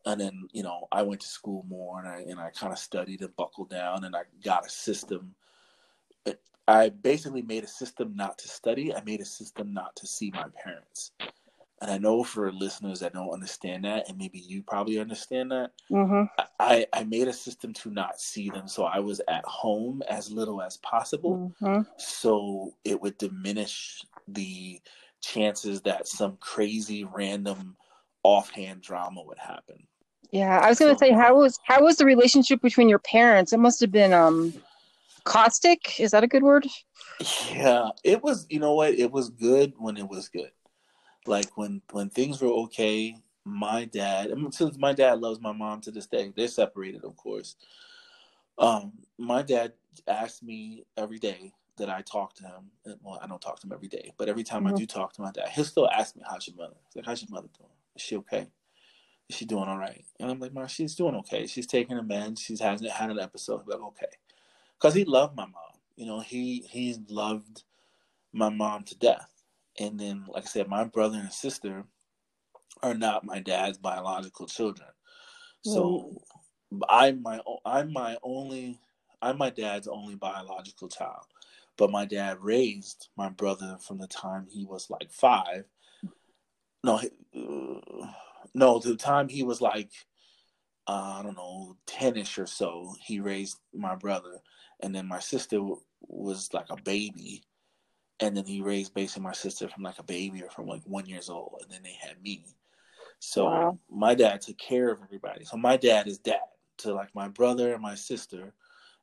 [0.04, 2.78] And then, you know, I went to school more and I, and I kind of
[2.78, 5.34] studied and buckled down and I got a system.
[6.68, 8.94] I basically made a system not to study.
[8.94, 11.12] I made a system not to see my parents.
[11.80, 15.72] And I know for listeners that don't understand that, and maybe you probably understand that,
[15.90, 16.28] mhm.
[16.60, 18.68] I, I made a system to not see them.
[18.68, 21.86] So I was at home as little as possible Mhm.
[21.96, 24.80] so it would diminish the
[25.20, 27.76] chances that some crazy random
[28.22, 29.86] offhand drama would happen.
[30.32, 33.52] Yeah, I was gonna So- say how was how was the relationship between your parents?
[33.52, 34.54] It must have been um
[35.24, 36.00] caustic.
[36.00, 36.66] Is that a good word?
[37.52, 38.46] Yeah, it was.
[38.50, 38.94] You know what?
[38.94, 40.50] It was good when it was good.
[41.26, 43.16] Like when when things were okay.
[43.44, 44.30] My dad.
[44.30, 47.56] I mean, since my dad loves my mom to this day, they're separated, of course.
[48.56, 49.72] Um, my dad
[50.06, 52.70] asked me every day that I talk to him.
[53.02, 54.76] Well, I don't talk to him every day, but every time I Mhm.
[54.76, 57.20] do talk to my dad, he'll still ask me, "How's your mother?" He's like, "How's
[57.22, 57.70] your mother doing?
[57.96, 58.46] Is she okay?
[59.28, 61.46] Is she doing all right?" And I'm like, "Ma, she's doing okay.
[61.46, 62.40] She's taking a meds.
[62.40, 64.06] She's hasn't had an episode." He's like, "Okay,"
[64.78, 65.80] because he loved my mom.
[65.96, 67.64] You know, he he loved
[68.32, 69.28] my mom to death.
[69.78, 71.84] And then, like I said, my brother and sister
[72.82, 74.88] are not my dad's biological children.
[75.62, 76.10] So
[76.88, 78.80] I'm my I'm my only
[79.20, 81.26] I'm my dad's only biological child.
[81.76, 85.64] But my dad raised my brother from the time he was like five.
[86.84, 88.06] No, he- uh,
[88.54, 89.90] no, to the time he was like
[90.86, 92.94] uh, I don't know ten-ish or so.
[93.00, 94.40] He raised my brother,
[94.80, 97.44] and then my sister w- was like a baby,
[98.20, 101.06] and then he raised basically my sister from like a baby or from like one
[101.06, 102.44] years old, and then they had me.
[103.20, 103.78] So Wow.
[103.90, 105.44] my dad took care of everybody.
[105.44, 106.40] So my dad is dad
[106.78, 108.52] to like my brother and my sister.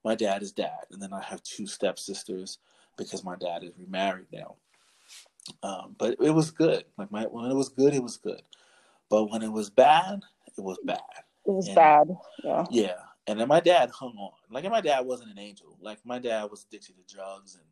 [0.04, 2.60] My dad is dad, and then I have two stepsisters
[2.98, 4.56] because my dad is remarried now.
[5.64, 6.84] Um, but it was good.
[6.98, 8.42] Like my when it was good, it was good.
[9.10, 10.22] But when it was bad,
[10.58, 11.00] it was bad.
[11.46, 11.76] It was Yeah.
[11.76, 12.18] bad.
[12.44, 12.66] Yeah.
[12.70, 13.02] Yeah.
[13.28, 14.32] And then my dad hung on.
[14.50, 15.78] Like and my dad wasn't an angel.
[15.82, 17.66] Like my dad was addicted to drugs and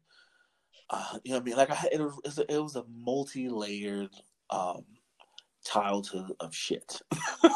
[0.89, 1.57] uh, you know what I mean?
[1.57, 4.15] Like I it was it was a, it was a multi-layered
[4.49, 4.85] um,
[5.65, 7.01] childhood of shit.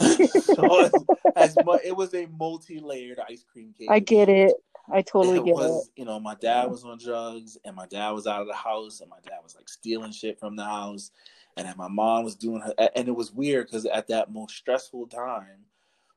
[0.00, 0.92] so as,
[1.36, 3.88] as much, it was a multi-layered ice cream cake.
[3.90, 4.54] I get it.
[4.92, 8.10] I totally it get was, you know, my dad was on drugs, and my dad
[8.10, 11.10] was out of the house, and my dad was like stealing shit from the house,
[11.56, 14.56] and then my mom was doing her, and it was weird because at that most
[14.56, 15.64] stressful time,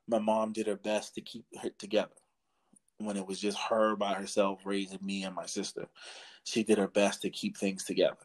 [0.08, 2.10] my mom did her best to keep it together.
[2.98, 5.88] When it was just her by herself raising me and my sister,
[6.44, 8.16] she did her best to keep things together.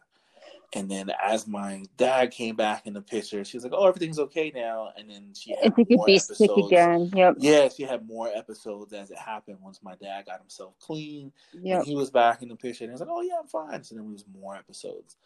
[0.74, 4.20] And then as my dad came back in the picture, she was like, "Oh, everything's
[4.20, 5.64] okay now." And then she it.
[5.64, 6.68] had I think it'd more be sick episodes.
[6.68, 7.12] again.
[7.16, 7.36] Yep.
[7.40, 11.80] Yeah, she had more episodes as it happened once my dad got himself clean Yep.
[11.80, 13.84] and he was back in the picture and he was like, Oh yeah, I'm fine.
[13.84, 15.18] So then there was more episodes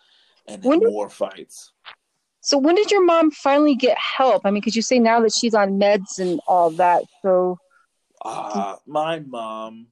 [0.47, 1.71] and then did- more fights.
[2.41, 4.45] So when did your mom finally get help?
[4.45, 7.06] I mean, because you say now that she's on meds and all that.
[7.21, 7.58] So
[8.23, 9.88] Uh my mom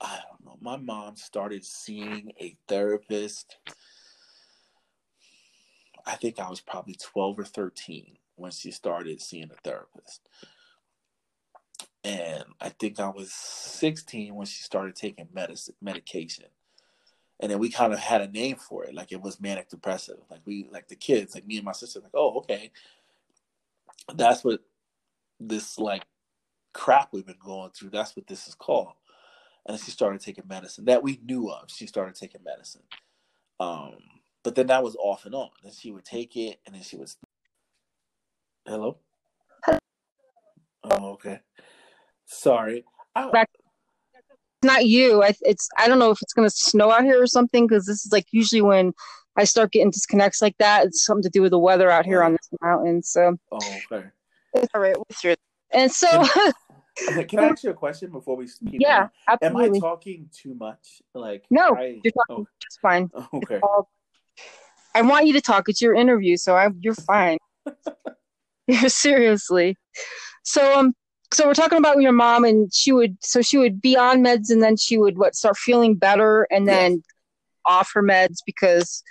[0.00, 3.56] I don't know, my mom started seeing a therapist.
[6.06, 10.20] I think I was probably twelve or thirteen when she started seeing a therapist.
[12.04, 16.46] And I think I was sixteen when she started taking medicine medication.
[17.40, 20.18] And then we kind of had a name for it like it was manic depressive
[20.30, 22.70] like we like the kids like me and my sister like oh okay
[24.14, 24.60] that's what
[25.40, 26.04] this like
[26.72, 28.92] crap we've been going through that's what this is called
[29.66, 32.82] and she started taking medicine that we knew of she started taking medicine
[33.60, 33.96] um
[34.44, 35.50] but then that was off and on.
[35.64, 37.16] and she would take it, and then she was
[38.66, 38.98] Hello.
[40.84, 41.40] Oh, okay.
[42.26, 42.84] Sorry.
[43.14, 43.30] I,
[44.62, 45.22] not you.
[45.22, 48.04] I, it's I don't know if it's gonna snow out here or something because this
[48.04, 48.92] is like usually when
[49.36, 50.86] I start getting disconnects like that.
[50.86, 53.02] It's something to do with the weather out here on this mountain.
[53.02, 54.06] So oh, okay.
[54.54, 54.96] it's all right.
[54.96, 55.36] We're
[55.72, 56.26] And so
[57.28, 59.38] Can I ask you a question before we keep yeah, going?
[59.42, 61.00] Am I talking too much?
[61.14, 63.10] Like No, I, You're talking just fine.
[63.14, 63.60] oh, okay.
[63.62, 63.88] all-
[64.94, 65.68] I want you to talk.
[65.68, 67.38] It's your interview, so I, you're fine.
[68.66, 69.76] You're seriously.
[70.42, 70.94] So um,
[71.32, 74.50] so we're talking about your mom, and she would so she would be on meds,
[74.50, 77.02] and then she would what start feeling better, and then
[77.66, 79.02] off her meds because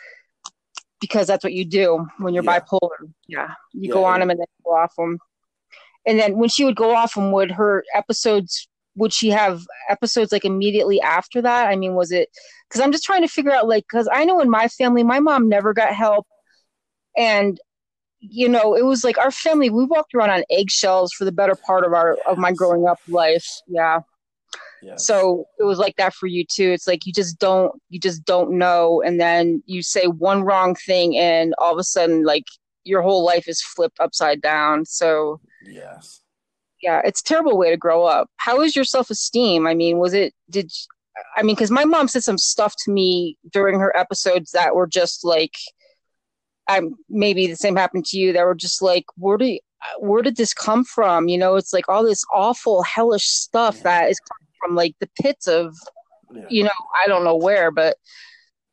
[0.99, 2.59] because that's what you do when you're Yeah.
[2.59, 3.11] bipolar.
[3.27, 4.19] Yeah, you Yeah, go on yeah.
[4.19, 5.19] them and then go off them.
[6.05, 8.67] And then when she would go off them, would her episodes?
[8.95, 11.67] Would she have episodes like immediately after that?
[11.67, 12.29] I mean, was it?
[12.67, 15.19] Because I'm just trying to figure out, like, because I know in my family, my
[15.19, 16.25] mom never got help,
[17.15, 17.59] and
[18.19, 19.69] you know, it was like our family.
[19.69, 22.99] We walked around on eggshells for the better part of our of my growing up
[23.07, 23.47] life.
[23.67, 24.01] Yeah.
[24.81, 25.05] Yes.
[25.05, 26.69] So it was like that for you too.
[26.71, 30.75] It's like you just don't you just don't know and then you say one wrong
[30.75, 32.45] thing and all of a sudden like
[32.83, 34.85] your whole life is flipped upside down.
[34.85, 36.21] So yes.
[36.81, 38.29] yeah, it's a terrible way to grow up.
[38.37, 39.67] How is your self-esteem?
[39.67, 40.71] I mean, was it did
[41.35, 44.87] I mean cuz my mom said some stuff to me during her episodes that were
[44.87, 45.55] just like
[46.67, 49.59] I'm maybe the same happened to you that were just like where do you,
[49.99, 51.27] where did this come from?
[51.27, 55.09] You know, it's like all this awful hellish stuff that is coming from like the
[55.21, 55.75] pits of
[56.33, 56.45] Yeah.
[56.49, 56.71] you know,
[57.03, 57.97] I don't know where, but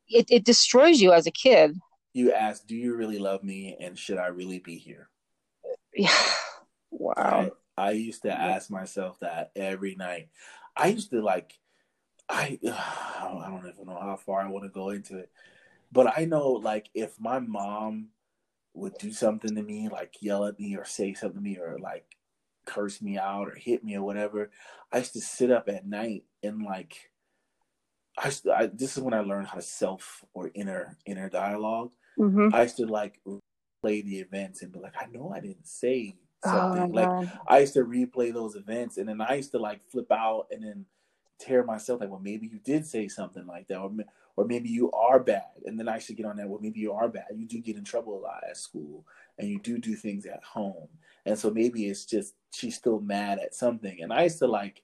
[0.07, 1.79] it, it destroys you as a kid.
[2.13, 5.09] You ask, "Do you really love me?" and should I really be here?
[5.93, 6.09] Yeah.
[6.91, 7.13] Wow.
[7.17, 10.29] I, I used to ask myself that every night.
[10.77, 11.57] I used to like,
[12.29, 15.29] I I don't even know how far I want to go into it,
[15.95, 18.09] but I know like if my mom
[18.75, 21.79] would do something to me, like yell at me or say something to me or
[21.79, 22.05] like
[22.65, 24.51] curse me out or hit me or whatever,
[24.91, 27.11] I used to sit up at night and like.
[28.17, 31.29] I, used to, I this is when I learned how to self or inner inner
[31.29, 31.91] dialogue.
[32.17, 33.19] hmm I used to like
[33.81, 36.91] play the events and be like, I know I didn't say Oh, something.
[36.93, 37.31] like man.
[37.47, 40.63] I used to replay those events and then I used to like flip out and
[40.63, 40.85] then
[41.39, 43.91] tear myself like, well, maybe you did say something like that, or
[44.37, 45.43] or maybe you are bad.
[45.65, 46.47] And then I should get on that.
[46.49, 47.25] Well, maybe you are bad.
[47.35, 49.05] You do get in trouble a lot at school,
[49.37, 50.87] and you do do things at home.
[51.25, 53.97] And so maybe it's just she's still mad at something.
[54.01, 54.83] And I used to like,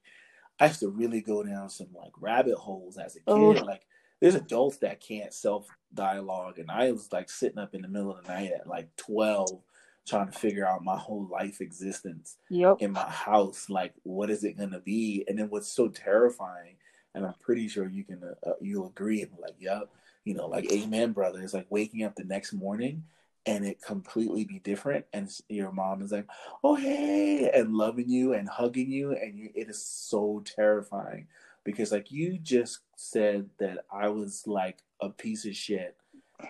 [0.60, 3.24] I used to really go down some like rabbit holes as a kid.
[3.28, 3.50] Oh.
[3.52, 3.86] Like
[4.22, 8.16] there's adults that can't self dialogue, and I was like sitting up in the middle
[8.16, 9.62] of the night at like twelve
[10.08, 12.78] trying to figure out my whole life existence Yep.
[12.80, 16.76] in my house like what is it going to be and then what's so terrifying
[17.16, 19.22] and i'm pretty sure you can uh, uh, you'll agree.
[19.22, 19.90] And be like yep
[20.24, 21.42] you know like amen brother.
[21.42, 23.04] It's like waking up the next morning
[23.48, 25.06] and it completely be different.
[25.14, 26.28] And your mom is like
[26.64, 29.14] oh hey and loving you and hugging you.
[29.14, 31.28] And you, it is so terrifying
[31.64, 35.96] because like you just said that i was like a piece of shit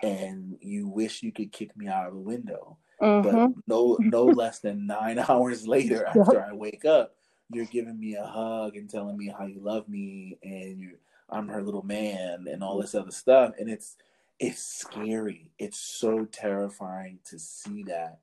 [0.02, 2.76] and you wish you could kick me out of the window.
[3.00, 7.16] Hmm but no no less than nine hours later after I wake up,
[7.50, 10.96] you're giving me a hug and telling me how you love me and you
[11.30, 13.54] I'm her little man and all this other stuff.
[13.58, 13.96] And it's
[14.38, 15.50] it's scary.
[15.58, 18.20] It's so terrifying to see that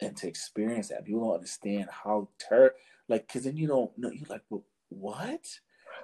[0.00, 1.04] and to experience that.
[1.04, 2.74] People don't understand how ter
[3.08, 5.46] like because then you don't know you're like, well, what?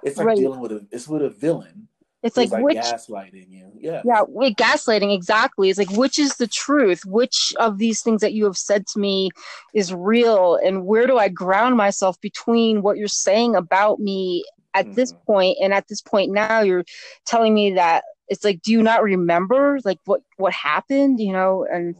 [0.03, 0.35] It's like Right.
[0.35, 1.87] dealing with a it's with a villain.
[2.23, 3.71] It's who's, like which gaslighting you.
[3.79, 4.01] Yeah.
[4.03, 5.69] yeah, wait, gaslighting exactly.
[5.69, 7.01] It's like which is the truth?
[7.05, 9.29] Which of these things that you have said to me
[9.73, 14.87] is real and where do I ground myself between what you're saying about me at
[14.95, 15.25] this Mhm.
[15.25, 16.85] point and at this point now you're
[17.25, 21.65] telling me that it's like do you not remember like what what happened, you know?
[21.71, 21.95] And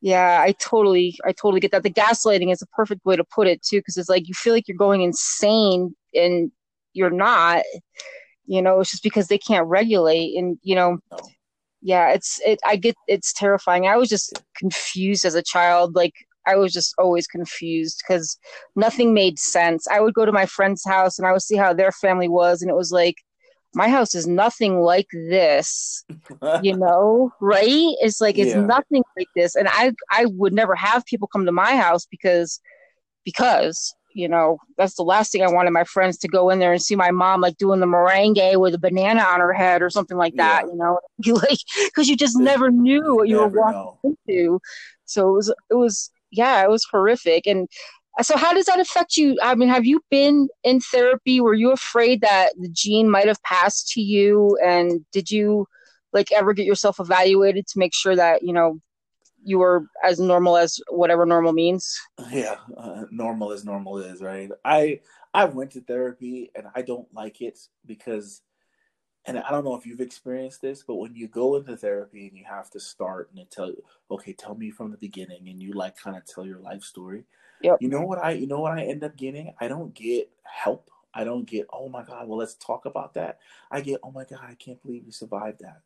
[0.00, 1.82] Yeah, I totally, I totally get that.
[1.82, 4.52] The gaslighting is a perfect way to put it too, because it's like you feel
[4.54, 6.52] like you're going insane and
[6.94, 7.62] you're not.
[8.46, 10.98] You know, it's just because they can't regulate, and you know,
[11.82, 12.58] yeah, it's it.
[12.66, 13.86] I get it's terrifying.
[13.86, 15.94] I was just confused as a child.
[15.94, 16.14] Like
[16.46, 18.38] I was just always confused because
[18.76, 19.86] nothing made sense.
[19.88, 22.62] I would go to my friend's house and I would see how their family was,
[22.62, 23.16] and it was like
[23.74, 26.04] my house is nothing like this
[26.56, 28.60] you know right it's like it's Yeah.
[28.66, 32.60] nothing like this and i i would never have people come to my house because
[33.24, 36.72] because you know that's the last thing i wanted my friends to go in there
[36.72, 39.90] and see my mom like doing the merengue with a banana on her head or
[39.90, 40.70] something like that Yeah.
[40.72, 40.98] you know?
[41.24, 43.72] You like because you just never knew what you were walking
[44.04, 44.16] know.
[44.28, 44.60] into.
[45.04, 47.46] So it was it was yeah it was horrific.
[47.46, 47.68] And
[48.18, 49.36] uh, so how does that affect you?
[49.42, 51.40] I mean have you been in therapy?
[51.40, 54.56] Were you afraid that the gene might have passed to you?
[54.64, 55.66] And did you
[56.12, 58.78] like ever get yourself evaluated to make sure that you know
[59.44, 62.00] you were as normal as whatever normal means?
[62.30, 64.50] Yeah, uh, normal as normal is, right?
[64.64, 65.00] I
[65.32, 68.42] I went to therapy and I don't like it because
[69.26, 72.36] and I don't know if you've experienced this, but when you go into therapy and
[72.36, 75.72] you have to start and tell you, okay, tell me from the beginning, and you
[75.72, 77.24] like kind of tell your life story.
[77.62, 77.78] Yep.
[77.80, 79.54] You know what I, you know what I end up getting?
[79.60, 80.90] I don't get help.
[81.14, 83.38] I don't get, oh my god, well let's talk about that.
[83.70, 85.80] I get, oh my god, I can't believe you survived that.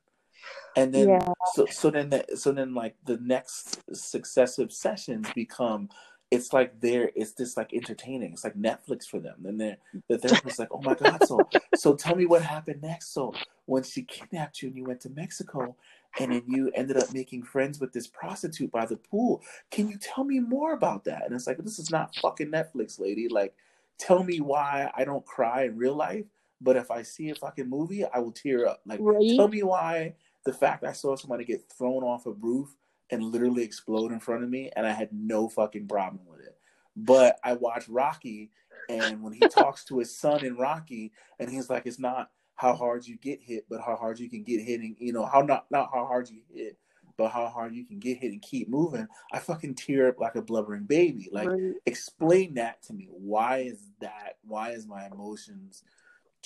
[0.76, 1.32] And then, Yeah.
[1.55, 5.89] so so then, the, so then, like the next successive sessions become
[6.30, 8.32] it's like they're it's just like entertaining.
[8.32, 9.36] It's like Netflix for them.
[9.41, 9.76] Then they're
[10.09, 13.12] the therapist's like, oh my god, so so tell me what happened next.
[13.14, 13.34] So
[13.66, 15.76] when she kidnapped you and you went to Mexico
[16.20, 19.97] and then you ended up making friends with this prostitute by the pool, can you
[19.99, 21.24] tell me more about that?
[21.24, 23.28] And it's like this is not fucking Netflix, lady.
[23.28, 23.55] Like,
[23.99, 26.24] tell me why I don't cry in real life,
[26.61, 28.80] but if I see a fucking movie, I will tear up.
[28.84, 29.32] Like, Right.
[29.36, 30.14] tell me why
[30.49, 32.74] the fact I saw somebody get thrown off a roof
[33.11, 36.57] and literally explode in front of me, and I had no fucking problem with it.
[36.96, 38.51] But I watched Rocky,
[38.88, 42.72] and when he talks to his son in Rocky, and he's like, "It's not how
[42.72, 44.96] hard you get hit, but how hard you can get hitting.
[44.99, 46.78] You know, how not not how hard you hit,
[47.18, 50.36] but how hard you can get hit and keep moving." I fucking tear up like
[50.36, 51.28] a blubbering baby.
[51.30, 51.74] Like, Right.
[51.84, 53.09] explain that to me.
[53.11, 54.38] Why is that?
[54.44, 55.82] Why is my emotions?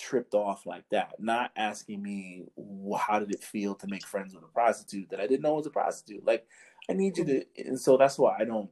[0.03, 2.43] Tripped off like that not asking me
[2.99, 5.67] how did it feel to make friends with a prostitute that i didn't know was
[5.67, 6.45] a prostitute like
[6.91, 8.69] i need you to and so that's why i don't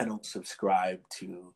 [0.00, 1.54] i don't subscribe to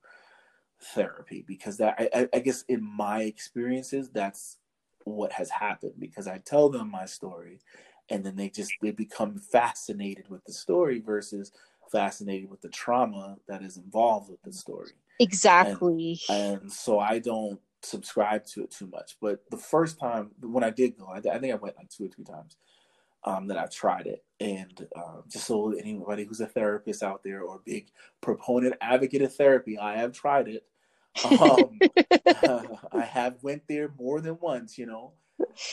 [0.94, 4.58] therapy because that i, I- I guess in my experiences that's
[5.02, 7.58] what has happened because i tell them my story
[8.08, 11.50] and then they just they become fascinated with the story versus
[11.90, 16.20] fascinated with the trauma that is involved with the story Exactly.
[16.28, 19.16] and so I don't subscribe to it too much.
[19.20, 22.06] But the first time when I did go, I, I think I went like two
[22.06, 22.56] or three times
[23.24, 27.42] um, that I tried it, and uh, just so anybody who's a therapist out there
[27.42, 27.88] or big
[28.20, 30.64] proponent advocate of therapy, I have tried it.
[31.24, 31.78] Um,
[32.92, 35.14] I have went there more than once, you know,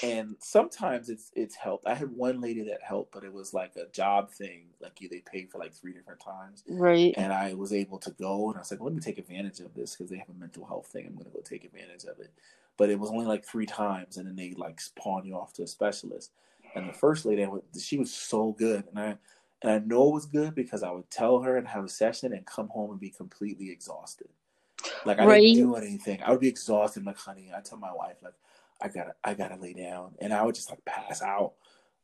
[0.03, 1.87] and sometimes it's it's helped.
[1.87, 5.09] I had one lady that helped, but it was like a job thing, like you
[5.09, 7.13] they paid for like three different times right.
[7.17, 9.73] and I was able to go and I was like, let me take advantage of
[9.73, 11.05] this because they have a mental health thing.
[11.05, 12.31] I'm going to go take advantage of it.
[12.77, 15.63] But it was only like three times, and then they like pawn you off to
[15.63, 16.31] a specialist.
[16.75, 19.17] And the first lady, I went, she was so good, and I
[19.61, 22.33] and I know it was good because I would tell her and have a session
[22.33, 24.29] and come home and be completely exhausted.
[25.05, 25.41] Like I Right.
[25.53, 26.21] didn't do anything.
[26.23, 27.01] I would be exhausted.
[27.01, 28.33] I'm like, honey, I tell my wife like,
[28.83, 31.53] I gotta, I gotta lay down, and I would just like pass out,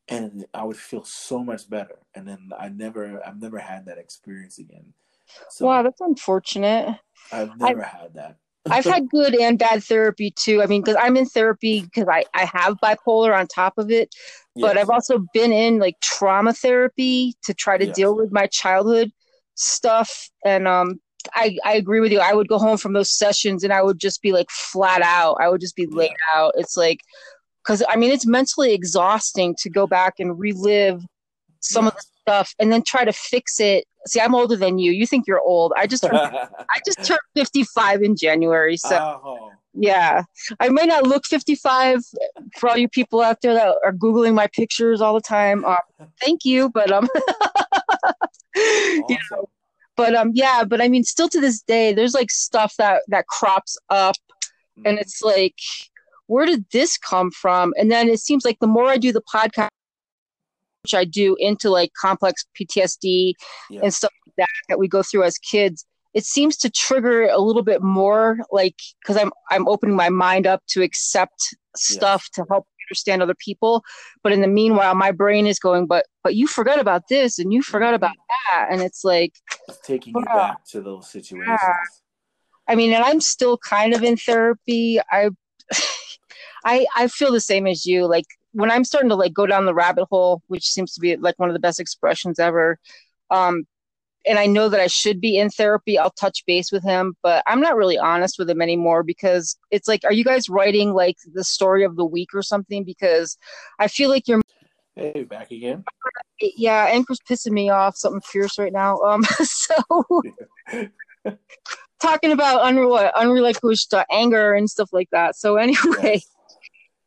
[0.08, 1.98] and I would feel so much better.
[2.14, 4.94] And then I never, I've never had that experience again.
[5.48, 6.98] So wow, that's unfortunate.
[7.32, 8.38] I've never had that.
[8.70, 10.62] I've had good and bad therapy too.
[10.62, 14.14] I mean, because I'm in therapy because I, I have bipolar on top of it,
[14.60, 14.78] but Yes.
[14.78, 17.88] I've also been in like trauma therapy to try to Yes.
[17.88, 19.10] deal with my childhood
[19.54, 20.30] stuff.
[20.44, 21.00] And um,
[21.34, 22.20] I, I agree with you.
[22.20, 25.36] I would go home from those sessions and I would just be like flat out.
[25.40, 26.52] I would just be laid out.
[26.56, 27.00] It's like,
[27.64, 31.02] because I mean, it's mentally exhausting to go back and relive
[31.60, 33.84] some of the stuff and then try to fix it.
[34.06, 34.92] See, I'm older than you.
[34.92, 35.72] You think you're old.
[35.76, 38.76] I just turned, I just turned 55 in January.
[38.76, 40.22] So oh, yeah,
[40.58, 42.00] I may not look 55
[42.56, 45.64] for all you people out there that are googling my pictures all the time.
[45.64, 45.76] Um,
[46.20, 47.08] thank you, but um,
[48.56, 49.46] you know, awesome.
[49.96, 53.26] But um, yeah, but I mean, still to this day, there's like stuff that that
[53.26, 54.16] crops up,
[54.84, 55.00] and Mhm.
[55.00, 55.56] it's like,
[56.26, 57.74] where did this come from?
[57.78, 59.68] And then it seems like the more I do the podcast,
[60.84, 63.34] which I do into like complex PTSD
[63.68, 63.80] Yeah.
[63.82, 67.38] and stuff like that that we go through as kids it seems to trigger a
[67.38, 72.44] little bit more like because i'm i'm opening my mind up to accept stuff to
[72.50, 73.84] help understand other people
[74.22, 77.52] but in the meanwhile my brain is going but but you forgot about this and
[77.52, 78.16] you forgot about
[78.50, 79.32] that and it's like
[79.68, 80.34] It's taking you Yeah.
[80.34, 81.58] back to those situations.
[82.68, 85.30] i mean and i'm still kind of in therapy i
[86.64, 89.66] i i feel the same as you like when i'm starting to like go down
[89.66, 92.78] the rabbit hole which seems to be like one of the best expressions ever
[93.30, 93.64] um
[94.26, 97.42] and I know that I should be in therapy, I'll touch base with him, but
[97.46, 101.16] I'm not really honest with him anymore because it's like, are you guys writing like
[101.32, 102.84] the story of the week or something?
[102.84, 103.38] Because
[103.78, 104.40] I feel like you're,
[104.94, 105.84] Hey, back again.
[106.40, 108.98] yeah, Anchor's pissing me off, something fierce right now.
[108.98, 109.74] Um, so
[112.00, 113.16] talking about unre- what,
[113.94, 115.36] uh, anger and stuff like that.
[115.36, 116.28] So anyway, Yes.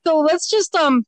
[0.07, 1.05] so let's just um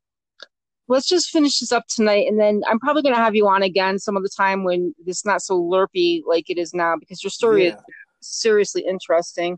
[0.87, 3.63] let's just finish this up tonight and then i'm probably going to have you on
[3.63, 7.23] again some of the time when it's not so lurpy like it is now because
[7.23, 7.73] your story Yeah.
[7.75, 7.75] is
[8.21, 9.57] seriously interesting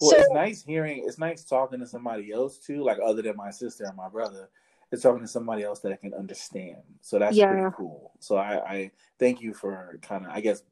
[0.00, 1.04] Well, so it's nice hearing.
[1.06, 4.48] It's nice talking to somebody else too, like other than my sister and my brother,
[4.90, 6.78] it's talking to somebody else that I can understand.
[7.00, 7.46] So that's Yeah.
[7.46, 8.12] pretty cool.
[8.18, 10.62] So I, I thank you for kind of I guess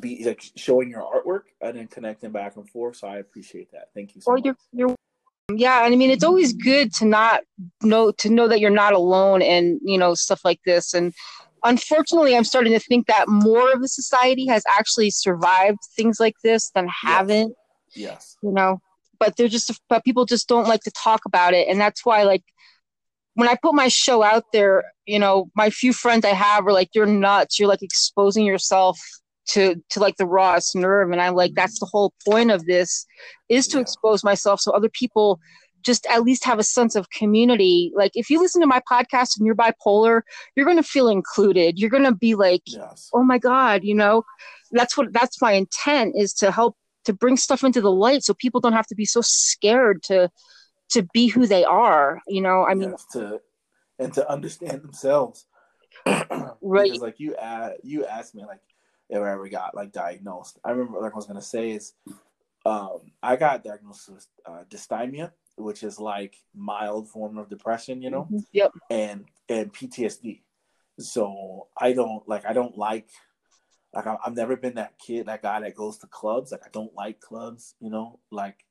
[0.00, 2.96] be like showing your artwork and then connecting back and forth.
[2.96, 3.90] So I appreciate that.
[3.94, 4.44] Thank you so Or much.
[4.44, 4.96] you're you're
[5.58, 7.42] yeah, and I mean it's always good to not
[7.82, 10.94] know to know that you're not alone and you know stuff like this.
[10.94, 11.14] And
[11.64, 16.36] unfortunately, I'm starting to think that more of the society has actually survived things like
[16.42, 17.54] this than haven't.
[17.94, 18.36] Yes.
[18.42, 18.80] You know,
[19.18, 22.22] but they're just but people just don't like to talk about it, and that's why
[22.22, 22.42] like
[23.34, 26.72] when I put my show out there, you know, my few friends I have are
[26.72, 27.58] like, "You're nuts!
[27.58, 28.98] You're like exposing yourself."
[29.54, 33.04] To, to like the rawest nerve and i'm like that's the whole point of this
[33.48, 33.82] is to Yeah.
[33.82, 35.40] expose myself so other people
[35.82, 37.90] just at least have a sense of community.
[37.96, 40.20] Like if you listen to my podcast and you're bipolar,
[40.54, 41.78] you're going to feel included.
[41.78, 43.08] You're going to be like, Yes.
[43.14, 44.22] "Oh my god," you know.
[44.72, 46.76] That's what that's my intent is to help
[47.06, 50.28] to bring stuff into the light so people don't have to be so scared to
[50.90, 52.66] to be who they are, you know.
[52.70, 53.40] I mean, yes, to
[53.98, 55.46] and to understand themselves.
[56.62, 56.84] Right.
[56.92, 58.60] Because like you a you asked me like
[59.10, 60.58] if I ever got like diagnosed.
[60.64, 61.94] I remember like I was gonna say is
[62.64, 68.10] um I got diagnosed with uh, dysthymia, which is like mild form of depression, you
[68.10, 68.72] know, yep.
[68.88, 70.40] and and PTSD.
[70.98, 73.08] So I don't like I don't like
[73.92, 76.52] like I- I've never been that kid that guy that goes to clubs.
[76.52, 78.64] Like I don't like clubs, you know, like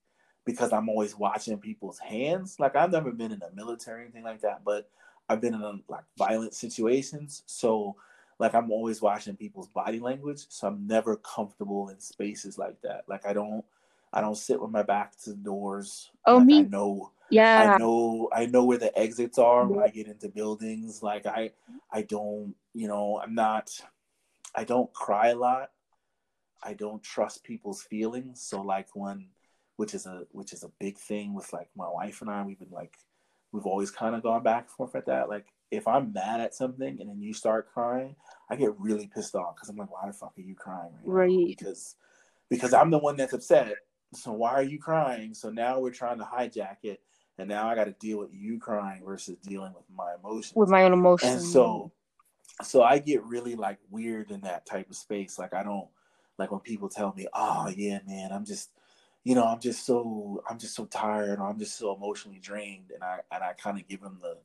[0.45, 2.55] because I'm always watching people's hands.
[2.59, 4.89] Like I've never been in the military or anything like that, but
[5.27, 7.43] I've been in like violent situations.
[7.45, 7.97] So
[8.39, 10.45] like I'm always watching people's body language.
[10.49, 13.03] So I'm never comfortable in spaces like that.
[13.07, 13.63] Like I don't
[14.11, 16.09] I don't sit with my back to the doors.
[16.25, 17.73] Oh, like, me- I know Yeah.
[17.75, 21.03] I know I know where the exits are when I get into buildings.
[21.03, 21.51] Like I
[21.91, 23.71] I don't, you know, I'm not
[24.55, 25.71] I don't cry a lot.
[26.63, 28.41] I don't trust people's feelings.
[28.41, 29.27] So like when
[29.75, 32.59] which is a which is a big thing with like my wife and I, we've
[32.59, 32.97] been like
[33.51, 35.27] we've always kind of gone back and forth at that.
[35.29, 38.15] Like if I'm mad at something and then you start crying,
[38.49, 41.29] I get really pissed off because I'm like, why the fuck are you crying right,
[41.29, 41.37] now?
[41.37, 41.47] Right.
[41.47, 41.95] Because
[42.49, 43.75] because I'm the one that's upset.
[44.13, 45.33] So why are you crying?
[45.35, 47.01] So now we're trying to hijack it,
[47.37, 50.53] and now I got to deal with you crying versus dealing with my emotions.
[50.55, 51.31] With my own emotions.
[51.31, 51.91] and so,
[52.63, 55.37] so I get really like weird in that type of space.
[55.37, 55.87] Like I don't
[56.39, 58.71] like when people tell me, "Oh yeah, man, I'm just."
[59.25, 62.91] You know, I'm just so I'm just so tired, or I'm just so emotionally drained,
[62.95, 64.37] and I and I kind of give them the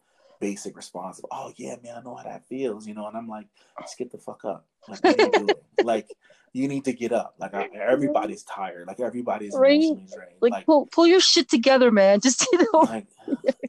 [0.45, 3.29] basic response of, "Oh yeah, man, I know how that feels," you know, and I'm
[3.29, 3.47] like,
[3.79, 3.83] ah.
[3.83, 6.09] "Just get the fuck up, like you like
[6.53, 7.35] you need to get up.
[7.39, 9.81] Like I, everybody's tired, like everybody's Right.
[9.81, 10.39] emotionally drained.
[10.43, 12.21] like, like pull pull your shit together, man.
[12.21, 12.81] Just you know.
[12.83, 13.07] like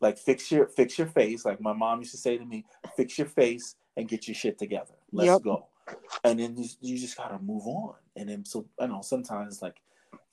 [0.02, 2.66] like fix your fix your face like my mom used to say to me
[2.98, 5.44] fix your face and get your shit together let's Yep.
[5.44, 5.68] go
[6.24, 9.78] and then you, you just gotta move on and then so i know sometimes like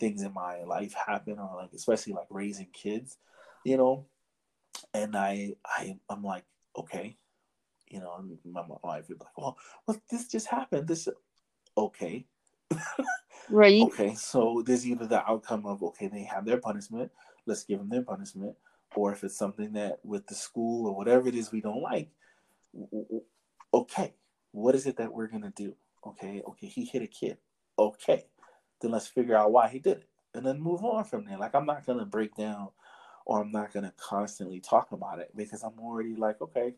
[0.01, 3.19] things in my life happen or like especially like raising kids
[3.65, 4.05] you know
[4.95, 6.45] and i i i'm like
[6.77, 7.17] okay.
[7.89, 10.89] You know and my, my wife would be like well well this just happened.
[10.89, 11.09] This
[11.77, 12.27] okay.
[13.51, 13.83] Right.
[13.83, 17.11] okay so there's either the outcome of okay they have their punishment.
[17.47, 18.57] Let's give them their punishment.
[18.95, 22.09] Or if it's something that with the school or whatever it is we don't like
[23.75, 24.15] okay
[24.53, 25.75] what is it that we're gonna do?
[26.07, 27.37] Okay okay he hit a kid.
[27.79, 28.25] Okay
[28.81, 31.37] then let's figure out why he did it and then move on from there.
[31.37, 32.69] Like i'm not gonna break down
[33.27, 36.75] or i'm not gonna constantly talk about it because i'm already like okay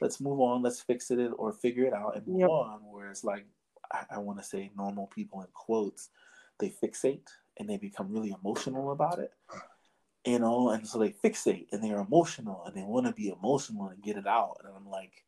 [0.00, 2.50] let's move on let's fix it or figure it out and move Yep.
[2.50, 3.46] on whereas like
[3.92, 6.10] I, I want to say normal people in quotes,
[6.58, 7.28] they fixate
[7.58, 9.32] and they become really emotional about it.
[10.24, 13.88] You know, and so they fixate and they're emotional and they want to be emotional
[13.88, 14.58] and get it out.
[14.62, 15.24] And I'm like,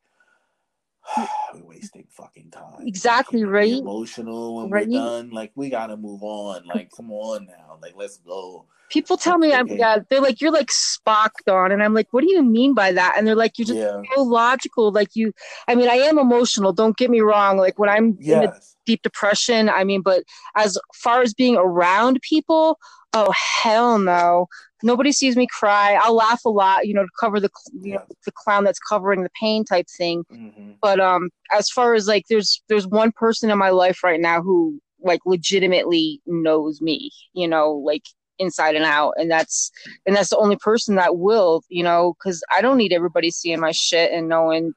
[1.53, 2.85] we're wasting fucking time.
[2.87, 3.73] Exactly, right?
[3.73, 4.87] Emotional when Right.
[4.87, 5.29] we're done.
[5.31, 6.65] Like we gotta move on.
[6.65, 7.77] Like, come on now.
[7.81, 8.65] Like, let's go.
[8.89, 12.23] People tell me I'm yeah, they're like, You're like Spock on, and I'm like, What
[12.23, 13.15] do you mean by that?
[13.17, 14.01] And they're like, You're just yeah.
[14.15, 14.91] so logical.
[14.91, 15.33] Like you
[15.67, 17.57] I mean, I am emotional, don't get me wrong.
[17.57, 18.53] Like when I'm in a
[18.85, 20.23] deep depression, I mean, but
[20.55, 22.77] as far as being around people,
[23.13, 24.47] oh hell no.
[24.83, 25.97] Nobody sees me cry.
[26.01, 28.79] I'll laugh a lot, you know, to cover the cl- you know, the clown that's
[28.79, 30.23] covering the pain type thing.
[30.29, 34.19] hmm But um as far as like there's there's one person in my life right
[34.19, 38.03] now who like legitimately knows me, you know, like
[38.39, 39.71] inside and out and that's
[40.05, 43.59] and that's the only person that will, you know, cuz I don't need everybody seeing
[43.61, 44.73] my shit and knowing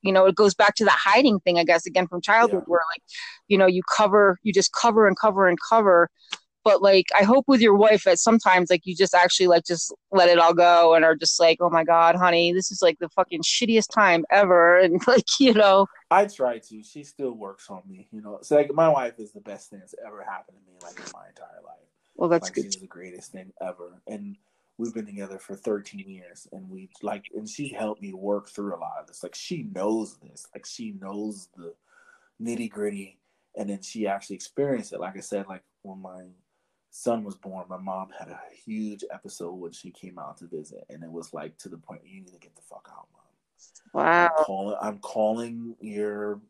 [0.00, 2.70] you know, it goes back to that hiding thing I guess again from childhood Yeah.
[2.72, 3.02] where like
[3.48, 6.08] you know, you cover you just cover and cover and cover
[6.64, 9.94] but like I hope with your wife that sometimes like you just actually like just
[10.10, 12.98] let it all go and are just like, oh my god, honey, this is like
[12.98, 16.82] the fucking shittiest time ever, and like you know, I try to.
[16.82, 18.08] She still works on me.
[18.10, 20.78] You know, so like my wife is the best thing that's ever happened to me
[20.82, 21.88] like in my entire life.
[22.16, 22.64] well that's like good.
[22.64, 24.36] she's the greatest thing ever and
[24.76, 28.74] we've been together for 13 years and we like and she helped me work through
[28.74, 31.74] a lot of this like she knows this like she knows the
[32.42, 33.18] nitty gritty
[33.56, 36.24] and then she actually experienced it like i said like when my
[36.96, 40.84] son was born my mom had a huge episode when she came out to visit
[40.90, 43.20] and it was like to the point you need to get the fuck out mom
[43.92, 44.26] Wow.
[44.38, 46.40] i'm calling i'm calling your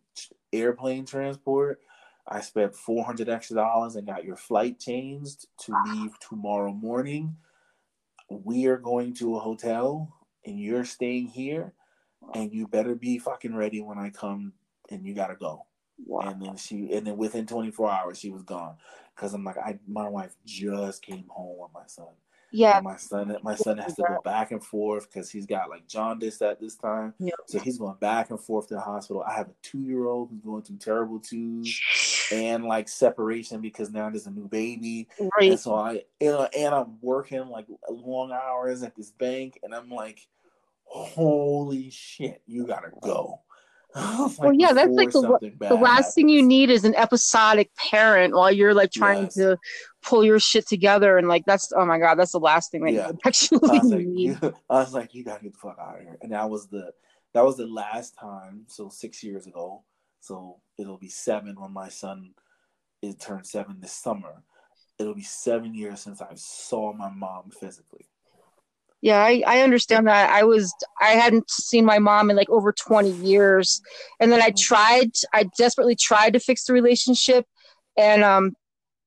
[0.53, 1.81] airplane transport
[2.29, 7.35] i spent 400 extra dollars and got your flight changed to leave tomorrow morning
[8.29, 10.13] we are going to a hotel
[10.45, 11.73] and you're staying here
[12.35, 14.53] and you better be fucking ready when I come
[14.91, 15.67] and you gotta go.
[16.07, 16.21] Wow.
[16.29, 18.77] And then she and then within 24 hours she was gone.
[19.17, 22.07] Cause I'm like, I my wife just came home with my son.
[22.51, 22.77] Yeah.
[22.77, 25.89] And my son my son has to go back and forth because he's got like
[25.89, 27.15] jaundice at this time.
[27.19, 27.33] Yeah.
[27.47, 29.25] So he's going back and forth to the hospital.
[29.27, 31.81] I have a two year old who's going through terrible twos
[32.33, 35.09] and like separation because now there's a new baby.
[35.19, 35.51] Right.
[35.51, 39.75] And so I, you know, and I'm working like long hours at this bank, and
[39.75, 40.27] I'm like,
[40.85, 43.41] holy shit, you gotta go.
[43.97, 47.71] Oh, like, Well, yeah, that's like the- The last thing you need is an episodic
[47.77, 49.35] parent while you're like trying Yes.
[49.35, 49.59] to
[50.03, 52.93] pull your shit together and like that's oh my god, that's the last thing that
[52.93, 53.09] Yeah.
[53.09, 54.39] you actually I like, need.
[54.71, 56.19] I was like, you gotta get the fuck out of here.
[56.23, 56.93] And that was the
[57.35, 58.65] that was the last time.
[58.69, 59.85] So six years ago.
[60.21, 62.31] So it'll be seven when my son
[63.03, 64.43] is turned seven this summer.
[64.99, 68.07] It'll be seven years since I saw my mom physically.
[69.05, 70.31] Yeah, I, I understand that.
[70.31, 73.83] I was I hadn't seen my mom in like over 20 years.
[74.19, 74.59] And then I Mhm.
[74.59, 77.45] tried I desperately tried to fix the relationship
[77.99, 78.53] and um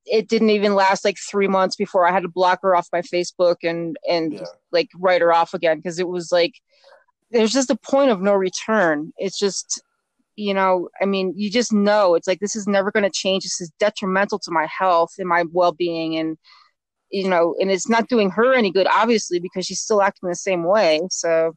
[0.05, 3.01] it didn't even last like 3 months before I had to block her off my
[3.01, 4.45] Facebook and and Yeah.
[4.71, 6.53] like write her off again because it was like
[7.31, 9.11] there's just a point of no return.
[9.17, 9.81] It's just
[10.35, 13.43] you know, I mean, you just know it's like this is never going to change.
[13.43, 16.37] This is detrimental to my health and my well-being and
[17.11, 20.35] you know, and it's not doing her any good, obviously, because she's still acting the
[20.35, 21.01] same way.
[21.09, 21.53] So,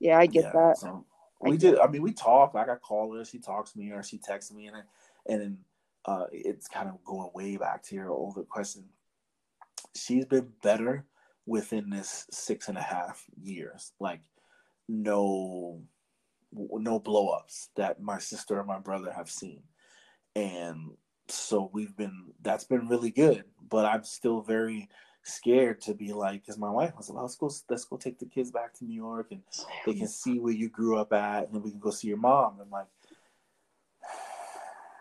[0.00, 0.78] yeah, I get that.
[0.78, 1.04] So
[1.40, 1.78] we did.
[1.78, 2.54] I mean, we talk.
[2.54, 4.76] Like I call her, she talks to me, or she texts me, and
[5.28, 5.58] and then
[6.04, 8.84] uh, it's kind of going way back to your older question.
[9.94, 11.06] She's been better
[11.46, 13.92] within this six and a half years.
[14.00, 14.20] Like
[14.88, 15.82] no,
[16.52, 19.62] no blow ups that my sister and my brother have seen,
[20.34, 20.90] and
[21.34, 22.32] so we've been.
[22.42, 23.44] That's been really good.
[23.68, 24.88] But I'm still very
[25.22, 28.18] scared to be like, because my wife was like, oh, let's go, let's go take
[28.18, 29.40] the kids back to New York and
[29.86, 32.18] they can see where you grew up at, and then we can go see your
[32.18, 32.58] mom.
[32.60, 32.86] I'm like,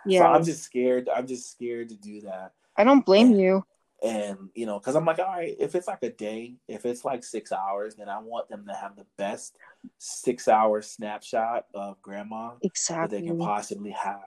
[0.05, 1.09] Yeah, so I'm just scared.
[1.13, 3.65] I'm just scared to do that, I don't blame you.
[4.01, 7.03] and you know, because I'm like, all right, if it's like a day, if it's
[7.05, 9.57] like six hours, then I want them to have the best
[9.97, 13.19] six hour snapshot of grandma that Exactly.
[13.21, 14.23] they can possibly have.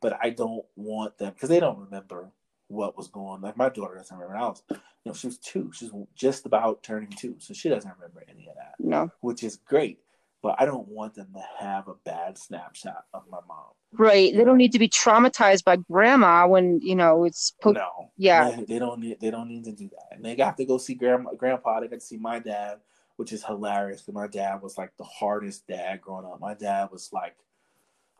[0.00, 2.30] But I don't want them because they don't remember
[2.68, 3.34] what was going.
[3.34, 3.40] on.
[3.42, 4.36] Like my daughter doesn't remember.
[4.36, 5.70] I was, you know, she was two.
[5.74, 8.74] She's just about turning two, so she doesn't remember any of that.
[8.78, 9.98] No, which is great.
[10.42, 13.72] But I don't want them to have a bad snapshot of my mom.
[13.92, 14.34] right?
[14.34, 17.52] They don't need to be traumatized by grandma when you know it's.
[17.60, 18.52] Po- no, yeah.
[18.52, 19.20] they, they don't need.
[19.20, 20.16] They don't need to do that.
[20.16, 21.80] And they got to go see grandma, grandpa.
[21.80, 22.78] They got to see my dad,
[23.16, 24.00] which is hilarious.
[24.00, 26.40] Because my dad was like the hardest dad growing up.
[26.40, 27.36] My dad was like,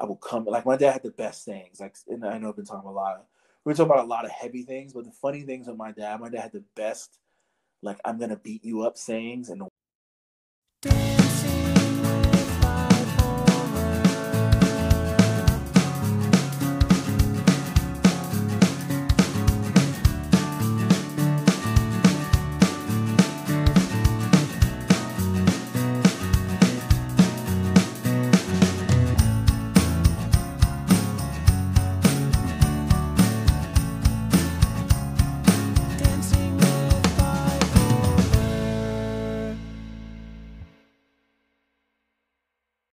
[0.00, 0.44] I will come.
[0.46, 1.78] Like my dad had the best things.
[1.78, 3.24] Like, and I know I've been talking a lot.
[3.64, 6.20] We're talking about a lot of heavy things, but the funny things with my dad,
[6.20, 7.18] my dad had the best.
[7.82, 9.68] Like I'm gonna beat you up sayings, and the